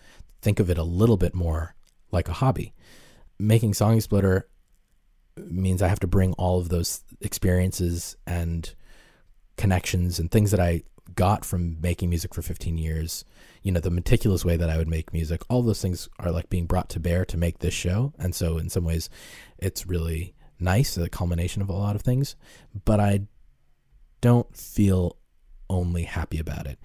[0.40, 1.74] think of it a little bit more
[2.10, 2.72] like a hobby.
[3.38, 4.46] Making Song Exploder
[5.36, 8.74] means I have to bring all of those experiences and
[9.56, 10.82] connections and things that I
[11.14, 13.24] got from making music for 15 years,
[13.62, 16.48] you know, the meticulous way that I would make music, all those things are like
[16.48, 18.12] being brought to bear to make this show.
[18.18, 19.10] And so, in some ways,
[19.58, 22.36] it's really nice, the culmination of a lot of things,
[22.84, 23.22] but I
[24.20, 25.16] don't feel
[25.68, 26.78] only happy about it.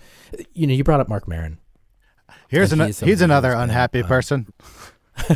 [0.54, 1.60] You know, you brought up Marc Maron.
[2.50, 4.52] Here's an, he's he's another unhappy person.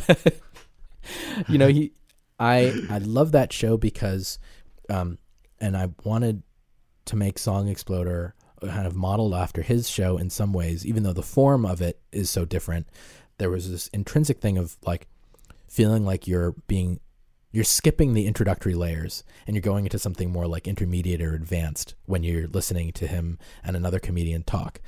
[1.47, 1.93] you know he
[2.41, 4.39] i i love that show because
[4.89, 5.17] um
[5.59, 6.43] and i wanted
[7.05, 8.35] to make song exploder
[8.69, 11.99] kind of modeled after his show in some ways even though the form of it
[12.11, 12.87] is so different.
[13.37, 15.07] There was this intrinsic thing of like
[15.67, 16.99] feeling like you're being
[17.53, 21.95] you're skipping the introductory layers and you're going into something more like intermediate or advanced
[22.05, 24.79] when you're listening to him and another comedian talk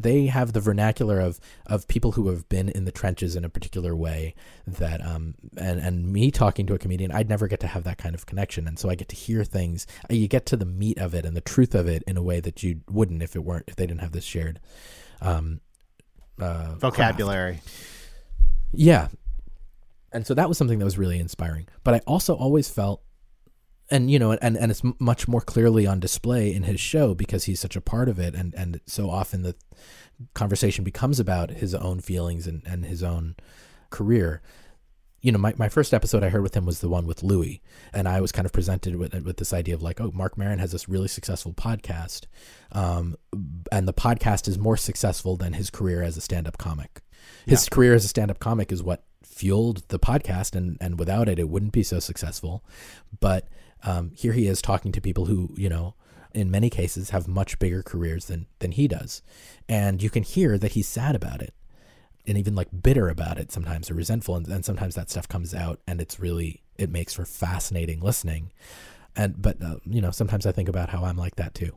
[0.00, 3.48] they have the vernacular of of people who have been in the trenches in a
[3.48, 4.34] particular way
[4.66, 7.98] that um and and me talking to a comedian I'd never get to have that
[7.98, 10.98] kind of connection and so I get to hear things you get to the meat
[10.98, 13.44] of it and the truth of it in a way that you wouldn't if it
[13.44, 14.60] weren't if they didn't have this shared
[15.20, 15.60] um
[16.40, 16.80] uh craft.
[16.80, 17.60] Vocabulary.
[18.72, 19.08] Yeah.
[20.12, 21.68] And so that was something that was really inspiring.
[21.84, 23.02] But I also always felt
[23.90, 27.44] and you know and and it's much more clearly on display in his show because
[27.44, 29.54] he's such a part of it and and so often the
[30.34, 33.36] conversation becomes about his own feelings and and his own
[33.90, 34.42] career
[35.20, 37.60] you know, my, my first episode I heard with him was the one with Louis,
[37.92, 40.60] and I was kind of presented with with this idea of like, oh, Marc Maron
[40.60, 42.26] has this really successful podcast,
[42.70, 43.16] um,
[43.72, 47.02] and the podcast is more successful than his career as a stand up comic.
[47.46, 47.74] His yeah.
[47.74, 51.40] career as a stand up comic is what fueled the podcast, and and without it,
[51.40, 52.64] it wouldn't be so successful.
[53.18, 53.48] But
[53.82, 55.94] um, here he is talking to people who you know
[56.34, 59.22] in many cases have much bigger careers than than he does.
[59.68, 61.54] And you can hear that he's sad about it
[62.26, 64.36] and even like bitter about it sometimes or resentful.
[64.36, 68.52] And, and sometimes that stuff comes out and it's really it makes for fascinating listening.
[69.16, 71.76] And but uh, you know sometimes i think about how i'm like that too.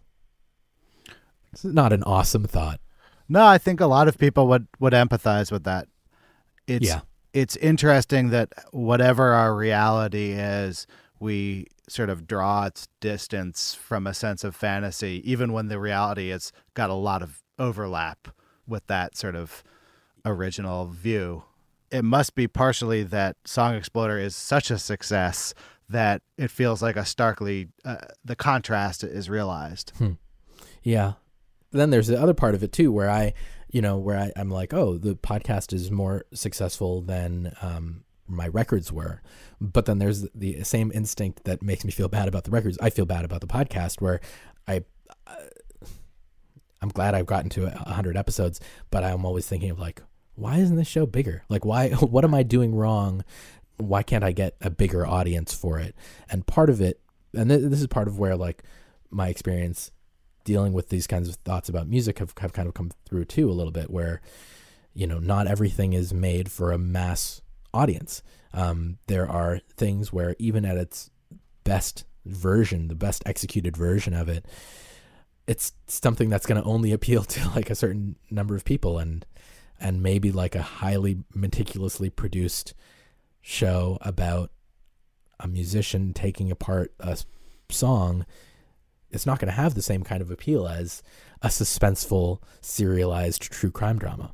[1.54, 2.80] It's not an awesome thought.
[3.28, 5.88] No i think a lot of people would would empathize with that.
[6.68, 7.02] It's yeah.
[7.34, 10.86] it's interesting that whatever our reality is
[11.22, 16.30] we sort of draw its distance from a sense of fantasy even when the reality
[16.30, 18.30] has got a lot of overlap
[18.68, 19.64] with that sort of
[20.26, 21.44] original view.
[21.92, 25.54] It must be partially that Song Exploder is such a success
[25.90, 29.92] that it feels like a starkly uh, the contrast is realized.
[29.98, 30.14] Hmm.
[30.82, 31.14] Yeah.
[31.72, 33.34] Then there's the other part of it too, where I,
[33.70, 38.48] you know, where I, am like, oh, the podcast is more successful than um, my
[38.48, 39.22] records were.
[39.60, 42.78] But then there's the same instinct that makes me feel bad about the records.
[42.82, 44.20] I feel bad about the podcast, where
[44.68, 44.84] I,
[46.82, 48.60] I'm glad I've gotten to 100 episodes,
[48.90, 50.02] but I'm always thinking of like,
[50.36, 51.44] why isn't this show bigger?
[51.50, 51.90] Like, why?
[52.00, 53.24] What am I doing wrong?
[53.78, 55.96] Why can't I get a bigger audience for it?
[56.30, 57.00] And part of it,
[57.34, 58.64] and th- this is part of where like
[59.10, 59.92] my experience
[60.44, 63.50] dealing with these kinds of thoughts about music have, have kind of come through too
[63.50, 64.22] a little bit where
[64.94, 67.41] you know not everything is made for a mass
[67.74, 68.24] audience.
[68.54, 71.10] Um, there are things where even at its
[71.64, 74.46] best version the best executed version of it
[75.48, 79.26] it's something that's going to only appeal to like a certain number of people and
[79.80, 82.74] and maybe like a highly meticulously produced
[83.42, 84.52] show about
[85.40, 87.18] a musician taking apart a
[87.70, 88.26] song
[89.10, 91.02] it's not going to have the same kind of appeal as
[91.42, 94.34] a suspenseful serialized true crime drama.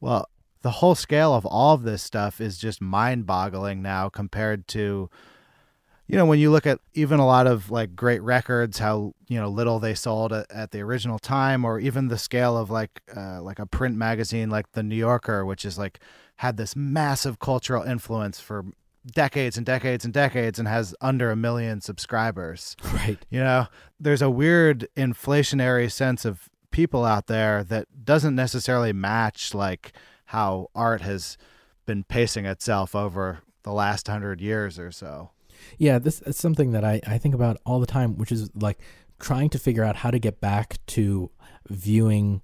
[0.00, 0.28] Well
[0.62, 5.10] the whole scale of all of this stuff is just mind-boggling now compared to
[6.08, 9.40] you know, when you look at even a lot of like great records, how you
[9.40, 13.00] know little they sold at, at the original time, or even the scale of like
[13.16, 16.00] uh, like a print magazine like the New Yorker, which is like
[16.36, 18.64] had this massive cultural influence for
[19.06, 22.76] decades and decades and decades and has under a million subscribers.
[22.92, 23.18] Right.
[23.30, 23.66] You know,
[23.98, 29.92] there's a weird inflationary sense of people out there that doesn't necessarily match like
[30.32, 31.36] how art has
[31.84, 35.30] been pacing itself over the last hundred years or so.
[35.76, 38.78] Yeah, this is something that I, I think about all the time, which is like
[39.20, 41.30] trying to figure out how to get back to
[41.68, 42.40] viewing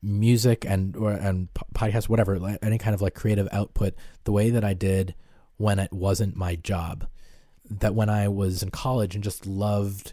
[0.00, 4.62] music and or and podcast whatever any kind of like creative output the way that
[4.62, 5.16] I did
[5.56, 7.08] when it wasn't my job
[7.68, 10.12] that when I was in college and just loved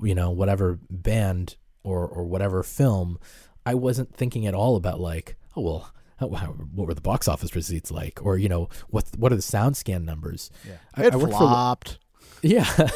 [0.00, 3.18] you know whatever band or or whatever film
[3.66, 7.90] I wasn't thinking at all about like oh well what were the box office receipts
[7.90, 10.50] like, or you know what what are the sound scan numbers?
[10.66, 10.76] Yeah.
[10.94, 11.98] I, it I flopped.
[12.20, 12.88] For, yeah,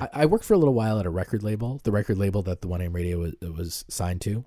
[0.00, 2.62] I, I, worked for a little while at a record label, the record label that
[2.62, 4.44] the One AM Radio was, was signed to.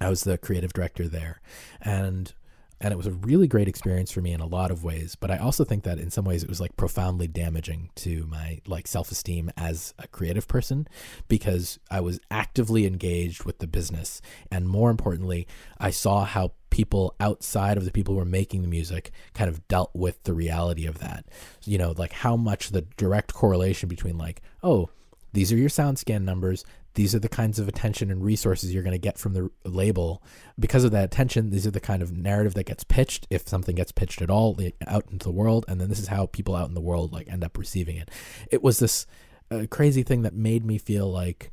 [0.00, 1.40] I was the creative director there,
[1.80, 2.32] and
[2.80, 5.30] and it was a really great experience for me in a lot of ways but
[5.30, 8.86] i also think that in some ways it was like profoundly damaging to my like
[8.86, 10.86] self-esteem as a creative person
[11.28, 14.20] because i was actively engaged with the business.
[14.50, 15.46] And more importantly
[15.78, 19.66] i saw how people outside of the people who were making the music kind of
[19.68, 21.24] dealt with the reality of that.
[21.64, 24.90] You know like how much the direct correlation between like oh
[25.32, 26.64] these are your sound scan numbers
[26.98, 30.20] these are the kinds of attention and resources you're going to get from the label.
[30.58, 33.76] Because of that attention these are the kind of narrative that gets pitched if something
[33.76, 36.66] gets pitched at all out into the world and then this is how people out
[36.66, 38.10] in the world like end up receiving it.
[38.50, 39.06] It was this
[39.48, 41.52] uh, crazy thing that made me feel like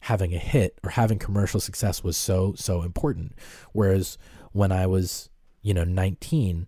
[0.00, 3.36] having a hit or having commercial success was so so important.
[3.72, 4.18] Whereas
[4.50, 5.30] when i was
[5.62, 6.66] you know 19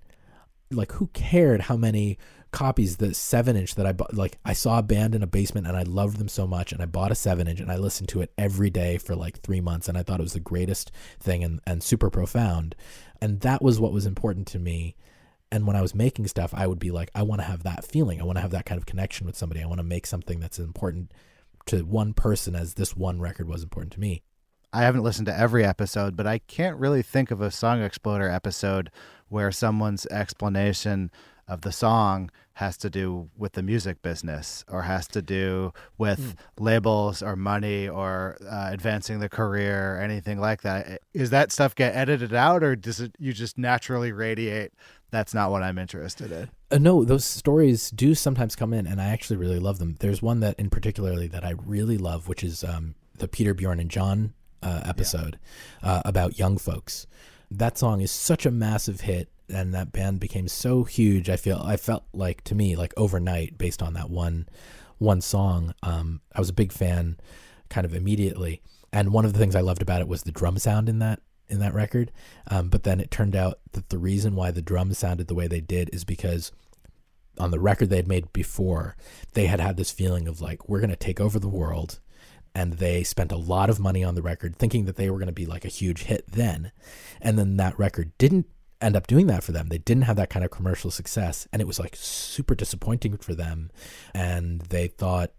[0.71, 2.19] like who cared how many
[2.53, 4.15] copies the seven inch that I bought.
[4.15, 6.81] Like I saw a band in a basement and I loved them so much, and
[6.81, 9.61] I bought a seven inch and I listened to it every day for like three
[9.61, 12.77] months, and I thought it was the greatest thing and and super profound,
[13.21, 14.95] and that was what was important to me.
[15.51, 17.85] And when I was making stuff, I would be like, I want to have that
[17.85, 18.21] feeling.
[18.21, 19.63] I want to have that kind of connection with somebody.
[19.63, 21.13] I want to make something that's important
[21.67, 24.23] to one person as this one record was important to me.
[24.73, 28.31] I haven't listened to every episode, but I can't really think of a Song Exploder
[28.31, 28.91] episode
[29.29, 31.11] where someone's explanation
[31.49, 36.37] of the song has to do with the music business or has to do with
[36.59, 41.01] labels or money or uh, advancing the career or anything like that.
[41.15, 44.73] Is that stuff get edited out or does it you just naturally radiate
[45.13, 46.51] that's not what I'm interested in?
[46.71, 49.97] Uh, no, those stories do sometimes come in, and I actually really love them.
[50.01, 53.79] There's one that in particularly that I really love, which is um, the Peter Bjorn
[53.79, 54.33] and John
[54.63, 55.39] uh, episode
[55.83, 57.07] uh, about young folks.
[57.59, 61.29] That song is such a massive hit, and that band became so huge.
[61.29, 64.49] I feel I felt like to me like overnight based on that one
[64.99, 65.75] one song.
[65.83, 67.19] Um, I was a big fan,
[67.69, 68.63] kind of immediately.
[68.93, 71.21] And one of the things I loved about it was the drum sound in that
[71.49, 72.13] in that record.
[72.49, 75.47] Um, but then it turned out that the reason why the drums sounded the way
[75.47, 76.53] they did is because
[77.39, 78.97] on the record they had made before,
[79.35, 82.01] they had had this feeling of like, we're going to take over the world.
[82.55, 85.27] And they spent a lot of money on the record thinking that they were going
[85.27, 86.73] to be like a huge hit then.
[87.21, 88.47] And then that record didn't
[88.81, 89.69] end up doing that for them.
[89.69, 91.49] They didn't have that kind of commercial success.
[91.53, 93.71] And it was like super disappointing for them.
[94.15, 95.33] And they thought,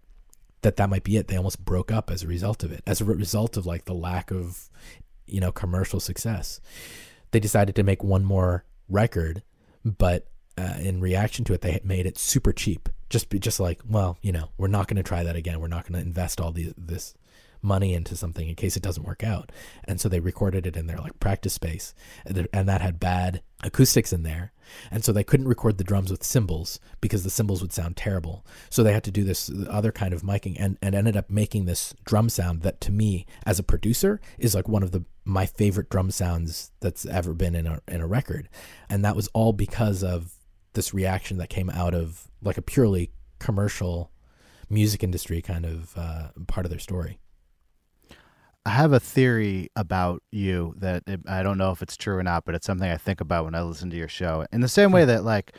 [0.62, 1.28] that that might be it.
[1.28, 3.92] They almost broke up as a result of it, as a result of like the
[3.92, 4.70] lack of
[5.26, 6.60] you know, commercial success.
[7.30, 9.42] They decided to make one more record,
[9.84, 12.88] but uh, in reaction to it, they made it super cheap.
[13.14, 15.60] Just, be just like, well, you know, we're not going to try that again.
[15.60, 17.14] We're not going to invest all these, this
[17.62, 19.52] money into something in case it doesn't work out.
[19.84, 21.94] And so they recorded it in their like practice space,
[22.26, 24.52] and that had bad acoustics in there.
[24.90, 28.44] And so they couldn't record the drums with cymbals because the cymbals would sound terrible.
[28.68, 31.66] So they had to do this other kind of miking and, and ended up making
[31.66, 35.46] this drum sound that to me as a producer is like one of the my
[35.46, 38.48] favorite drum sounds that's ever been in a in a record.
[38.90, 40.34] And that was all because of
[40.74, 44.10] this reaction that came out of like a purely commercial
[44.70, 47.18] music industry kind of uh, part of their story.
[48.66, 52.22] I have a theory about you that it, I don't know if it's true or
[52.22, 54.46] not, but it's something I think about when I listen to your show.
[54.52, 55.54] In the same way that, like,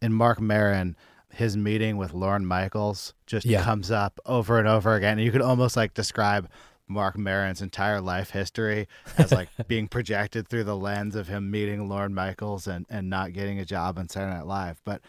[0.00, 0.96] in Marc Maron,
[1.30, 3.62] his meeting with Lorne Michaels just Yeah.
[3.62, 5.18] comes up over and over again.
[5.18, 6.48] And you could almost like describe
[6.86, 11.86] Marc Maron's entire life history as like being projected through the lens of him meeting
[11.86, 14.80] Lorne Michaels and, and not getting a job on Saturday Night Live.
[14.84, 15.02] But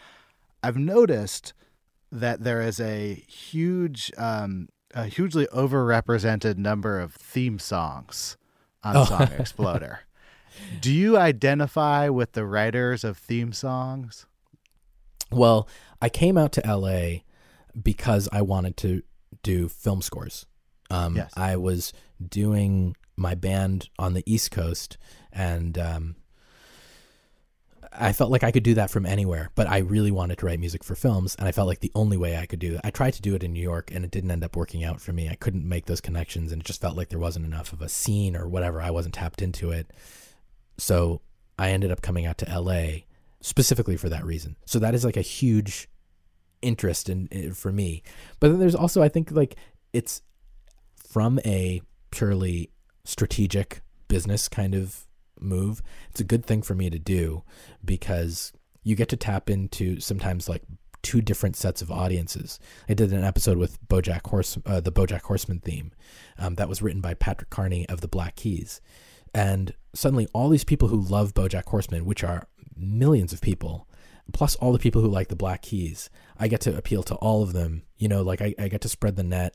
[0.62, 1.52] I've noticed
[2.12, 8.36] that there is a huge, um, a hugely overrepresented number of theme songs
[8.82, 9.04] on Oh.
[9.04, 10.00] Song Exploder.
[10.80, 14.26] Do you identify with the writers of theme songs?
[15.30, 15.68] Well,
[16.02, 17.20] I came out to LA
[17.80, 19.02] because I wanted to
[19.42, 20.46] do film scores.
[20.90, 21.32] Um, Yes.
[21.36, 21.92] I was
[22.26, 24.98] doing my band on the East Coast,
[25.32, 26.16] and um,
[27.92, 29.50] I felt like I could do that from anywhere.
[29.54, 32.16] But I really wanted to write music for films, and I felt like the only
[32.16, 32.80] way I could do it.
[32.84, 35.00] I tried to do it in New York, and it didn't end up working out
[35.00, 35.28] for me.
[35.28, 37.88] I couldn't make those connections, and it just felt like there wasn't enough of a
[37.88, 38.80] scene or whatever.
[38.80, 39.90] I wasn't tapped into it,
[40.78, 41.20] so
[41.58, 43.00] I ended up coming out to LA
[43.40, 44.56] specifically for that reason.
[44.66, 45.88] So that is like a huge
[46.62, 48.02] interest in, in for me.
[48.38, 49.56] But then there's also I think like
[49.92, 50.22] it's
[50.96, 52.70] from a purely
[53.04, 55.06] strategic business kind of
[55.42, 55.82] move.
[56.10, 57.42] It's a good thing for me to do
[57.84, 60.62] because you get to tap into sometimes like
[61.02, 62.58] two different sets of audiences.
[62.88, 65.92] I did an episode with BoJack Horse, uh, the BoJack Horseman theme,
[66.38, 68.80] um, that was written by Patrick Carney of the Black Keys,
[69.34, 73.86] and suddenly all these people who love BoJack Horseman, which are millions of people,
[74.32, 77.42] plus all the people who like the Black Keys, I get to appeal to all
[77.42, 77.82] of them.
[77.96, 79.54] You know, like I, I get to spread the net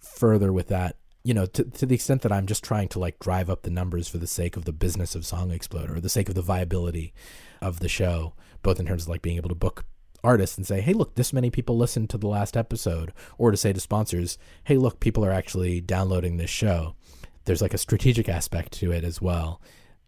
[0.00, 0.96] further with that.
[1.22, 3.70] You know, to, to the extent that I'm just trying to like drive up the
[3.70, 6.42] numbers for the sake of the business of Song Exploder or the sake of the
[6.42, 7.12] viability
[7.60, 9.84] of the show, both in terms of like being able to book
[10.22, 13.56] artists and say, hey, look, this many people listened to the last episode, or to
[13.56, 16.94] say to sponsors, hey, look, people are actually downloading this show.
[17.44, 19.60] There's like a strategic aspect to it as well.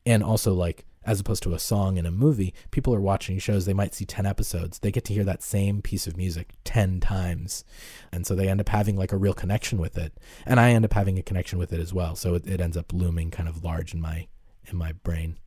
[0.04, 3.64] And also, like, as opposed to a song in a movie, people are watching shows,
[3.64, 4.78] they might see 10 episodes.
[4.78, 7.64] They get to hear that same piece of music 10 times.
[8.12, 10.18] And so they end up having like a real connection with it.
[10.46, 12.14] And I end up having a connection with it as well.
[12.14, 14.28] So it, it ends up looming kind of large in my
[14.66, 15.38] in my brain.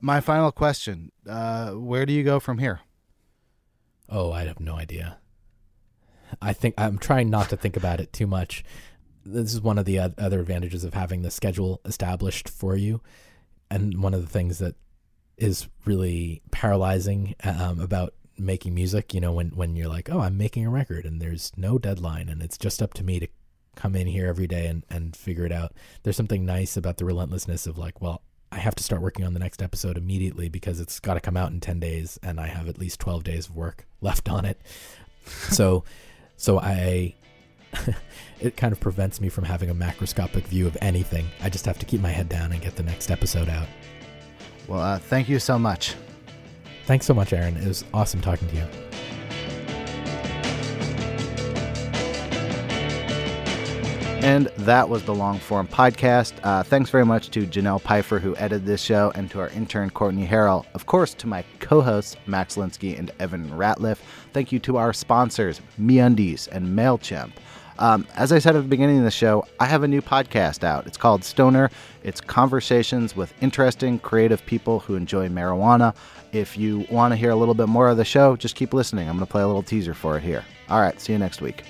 [0.00, 2.80] My final question uh, Where do you go from here?
[4.08, 5.18] Oh, I have no idea.
[6.40, 8.64] I think I'm trying not to think about it too much.
[9.24, 13.00] This is one of the other advantages of having the schedule established for you,
[13.70, 14.74] and one of the things that
[15.36, 19.14] is really paralyzing um, about making music.
[19.14, 22.28] You know, when when you're like, oh, I'm making a record, and there's no deadline,
[22.28, 23.28] and it's just up to me to
[23.74, 25.72] come in here every day and and figure it out.
[26.02, 29.34] There's something nice about the relentlessness of like, well, I have to start working on
[29.34, 32.46] the next episode immediately because it's got to come out in 10 days and I
[32.46, 34.60] have at least 12 days of work left on it.
[35.26, 35.84] so
[36.36, 37.14] so I
[38.40, 41.26] it kind of prevents me from having a macroscopic view of anything.
[41.42, 43.68] I just have to keep my head down and get the next episode out.
[44.68, 45.94] Well, uh, thank you so much.
[46.86, 47.56] Thanks so much, Aaron.
[47.56, 48.66] It was awesome talking to you.
[54.26, 56.32] And that was the long form podcast.
[56.42, 59.88] Uh, thanks very much to Janelle Pfeiffer, who edited this show, and to our intern,
[59.90, 60.64] Courtney Harrell.
[60.74, 63.98] Of course, to my co hosts, Max Linsky and Evan Ratliff.
[64.32, 67.30] Thank you to our sponsors, MeUndies and MailChimp.
[67.78, 70.64] Um, as I said at the beginning of the show, I have a new podcast
[70.64, 70.86] out.
[70.86, 71.70] It's called Stoner.
[72.02, 75.94] It's conversations with interesting, creative people who enjoy marijuana.
[76.32, 79.08] If you want to hear a little bit more of the show, just keep listening.
[79.08, 80.44] I'm going to play a little teaser for it here.
[80.68, 81.64] All right, see you next week.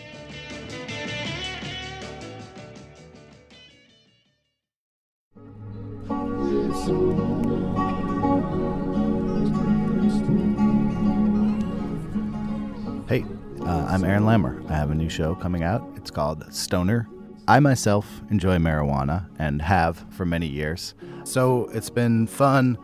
[13.09, 13.25] Hey,
[13.61, 14.69] uh, I'm Aaron Lammer.
[14.69, 15.96] I have a new show coming out.
[16.07, 17.09] It's called Stoner.
[17.49, 20.95] I myself enjoy marijuana and have for many years.
[21.25, 22.79] So it's been fun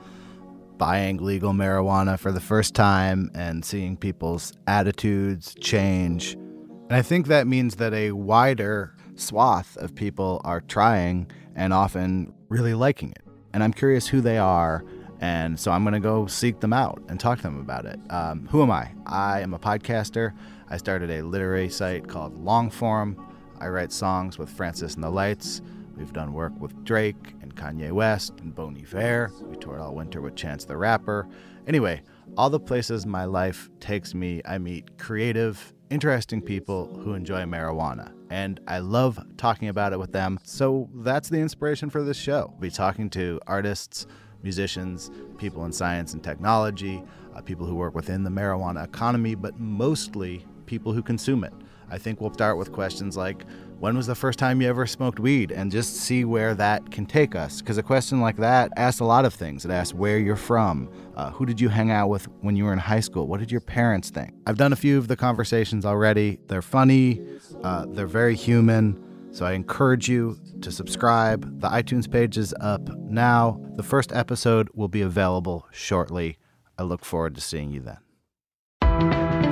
[0.76, 6.32] buying legal marijuana for the first time and seeing people's attitudes change.
[6.32, 12.34] And I think that means that a wider swath of people are trying and often
[12.48, 13.22] really liking it.
[13.54, 14.84] And I'm curious who they are
[15.22, 18.00] and so I'm going to go seek them out and talk to them about it.
[18.10, 18.90] Um, who am I?
[19.06, 20.32] I am a podcaster.
[20.72, 23.22] I started a literary site called Longform.
[23.60, 25.60] I write songs with Francis and the Lights.
[25.98, 29.30] We've done work with Drake and Kanye West and Bon Iver.
[29.42, 31.28] We toured all winter with Chance the Rapper.
[31.66, 32.00] Anyway,
[32.38, 38.10] all the places my life takes me, I meet creative, interesting people who enjoy marijuana.
[38.30, 40.38] And I love talking about it with them.
[40.42, 42.46] So that's the inspiration for this show.
[42.52, 44.06] We'll be talking to artists
[44.42, 47.04] musicians, people in science and technology,
[47.34, 51.52] uh, people who work within the marijuana economy, but mostly people who consume it.
[51.90, 53.44] I think we'll start with questions like,
[53.78, 55.52] when was the first time you ever smoked weed?
[55.52, 57.60] And just see where that can take us.
[57.60, 59.66] Because a question like that asks a lot of things.
[59.66, 62.72] It asks where you're from, uh, who did you hang out with when you were
[62.72, 64.32] in high school, what did your parents think?
[64.46, 66.38] I've done a few of the conversations already.
[66.46, 67.20] They're funny,
[67.62, 68.98] uh, they're very human.
[69.30, 71.60] So I encourage you to subscribe.
[71.60, 73.60] The iTunes page is up now.
[73.76, 76.38] The first episode will be available shortly.
[76.78, 77.98] I look forward to seeing you then.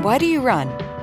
[0.02, 0.89] Why do you run?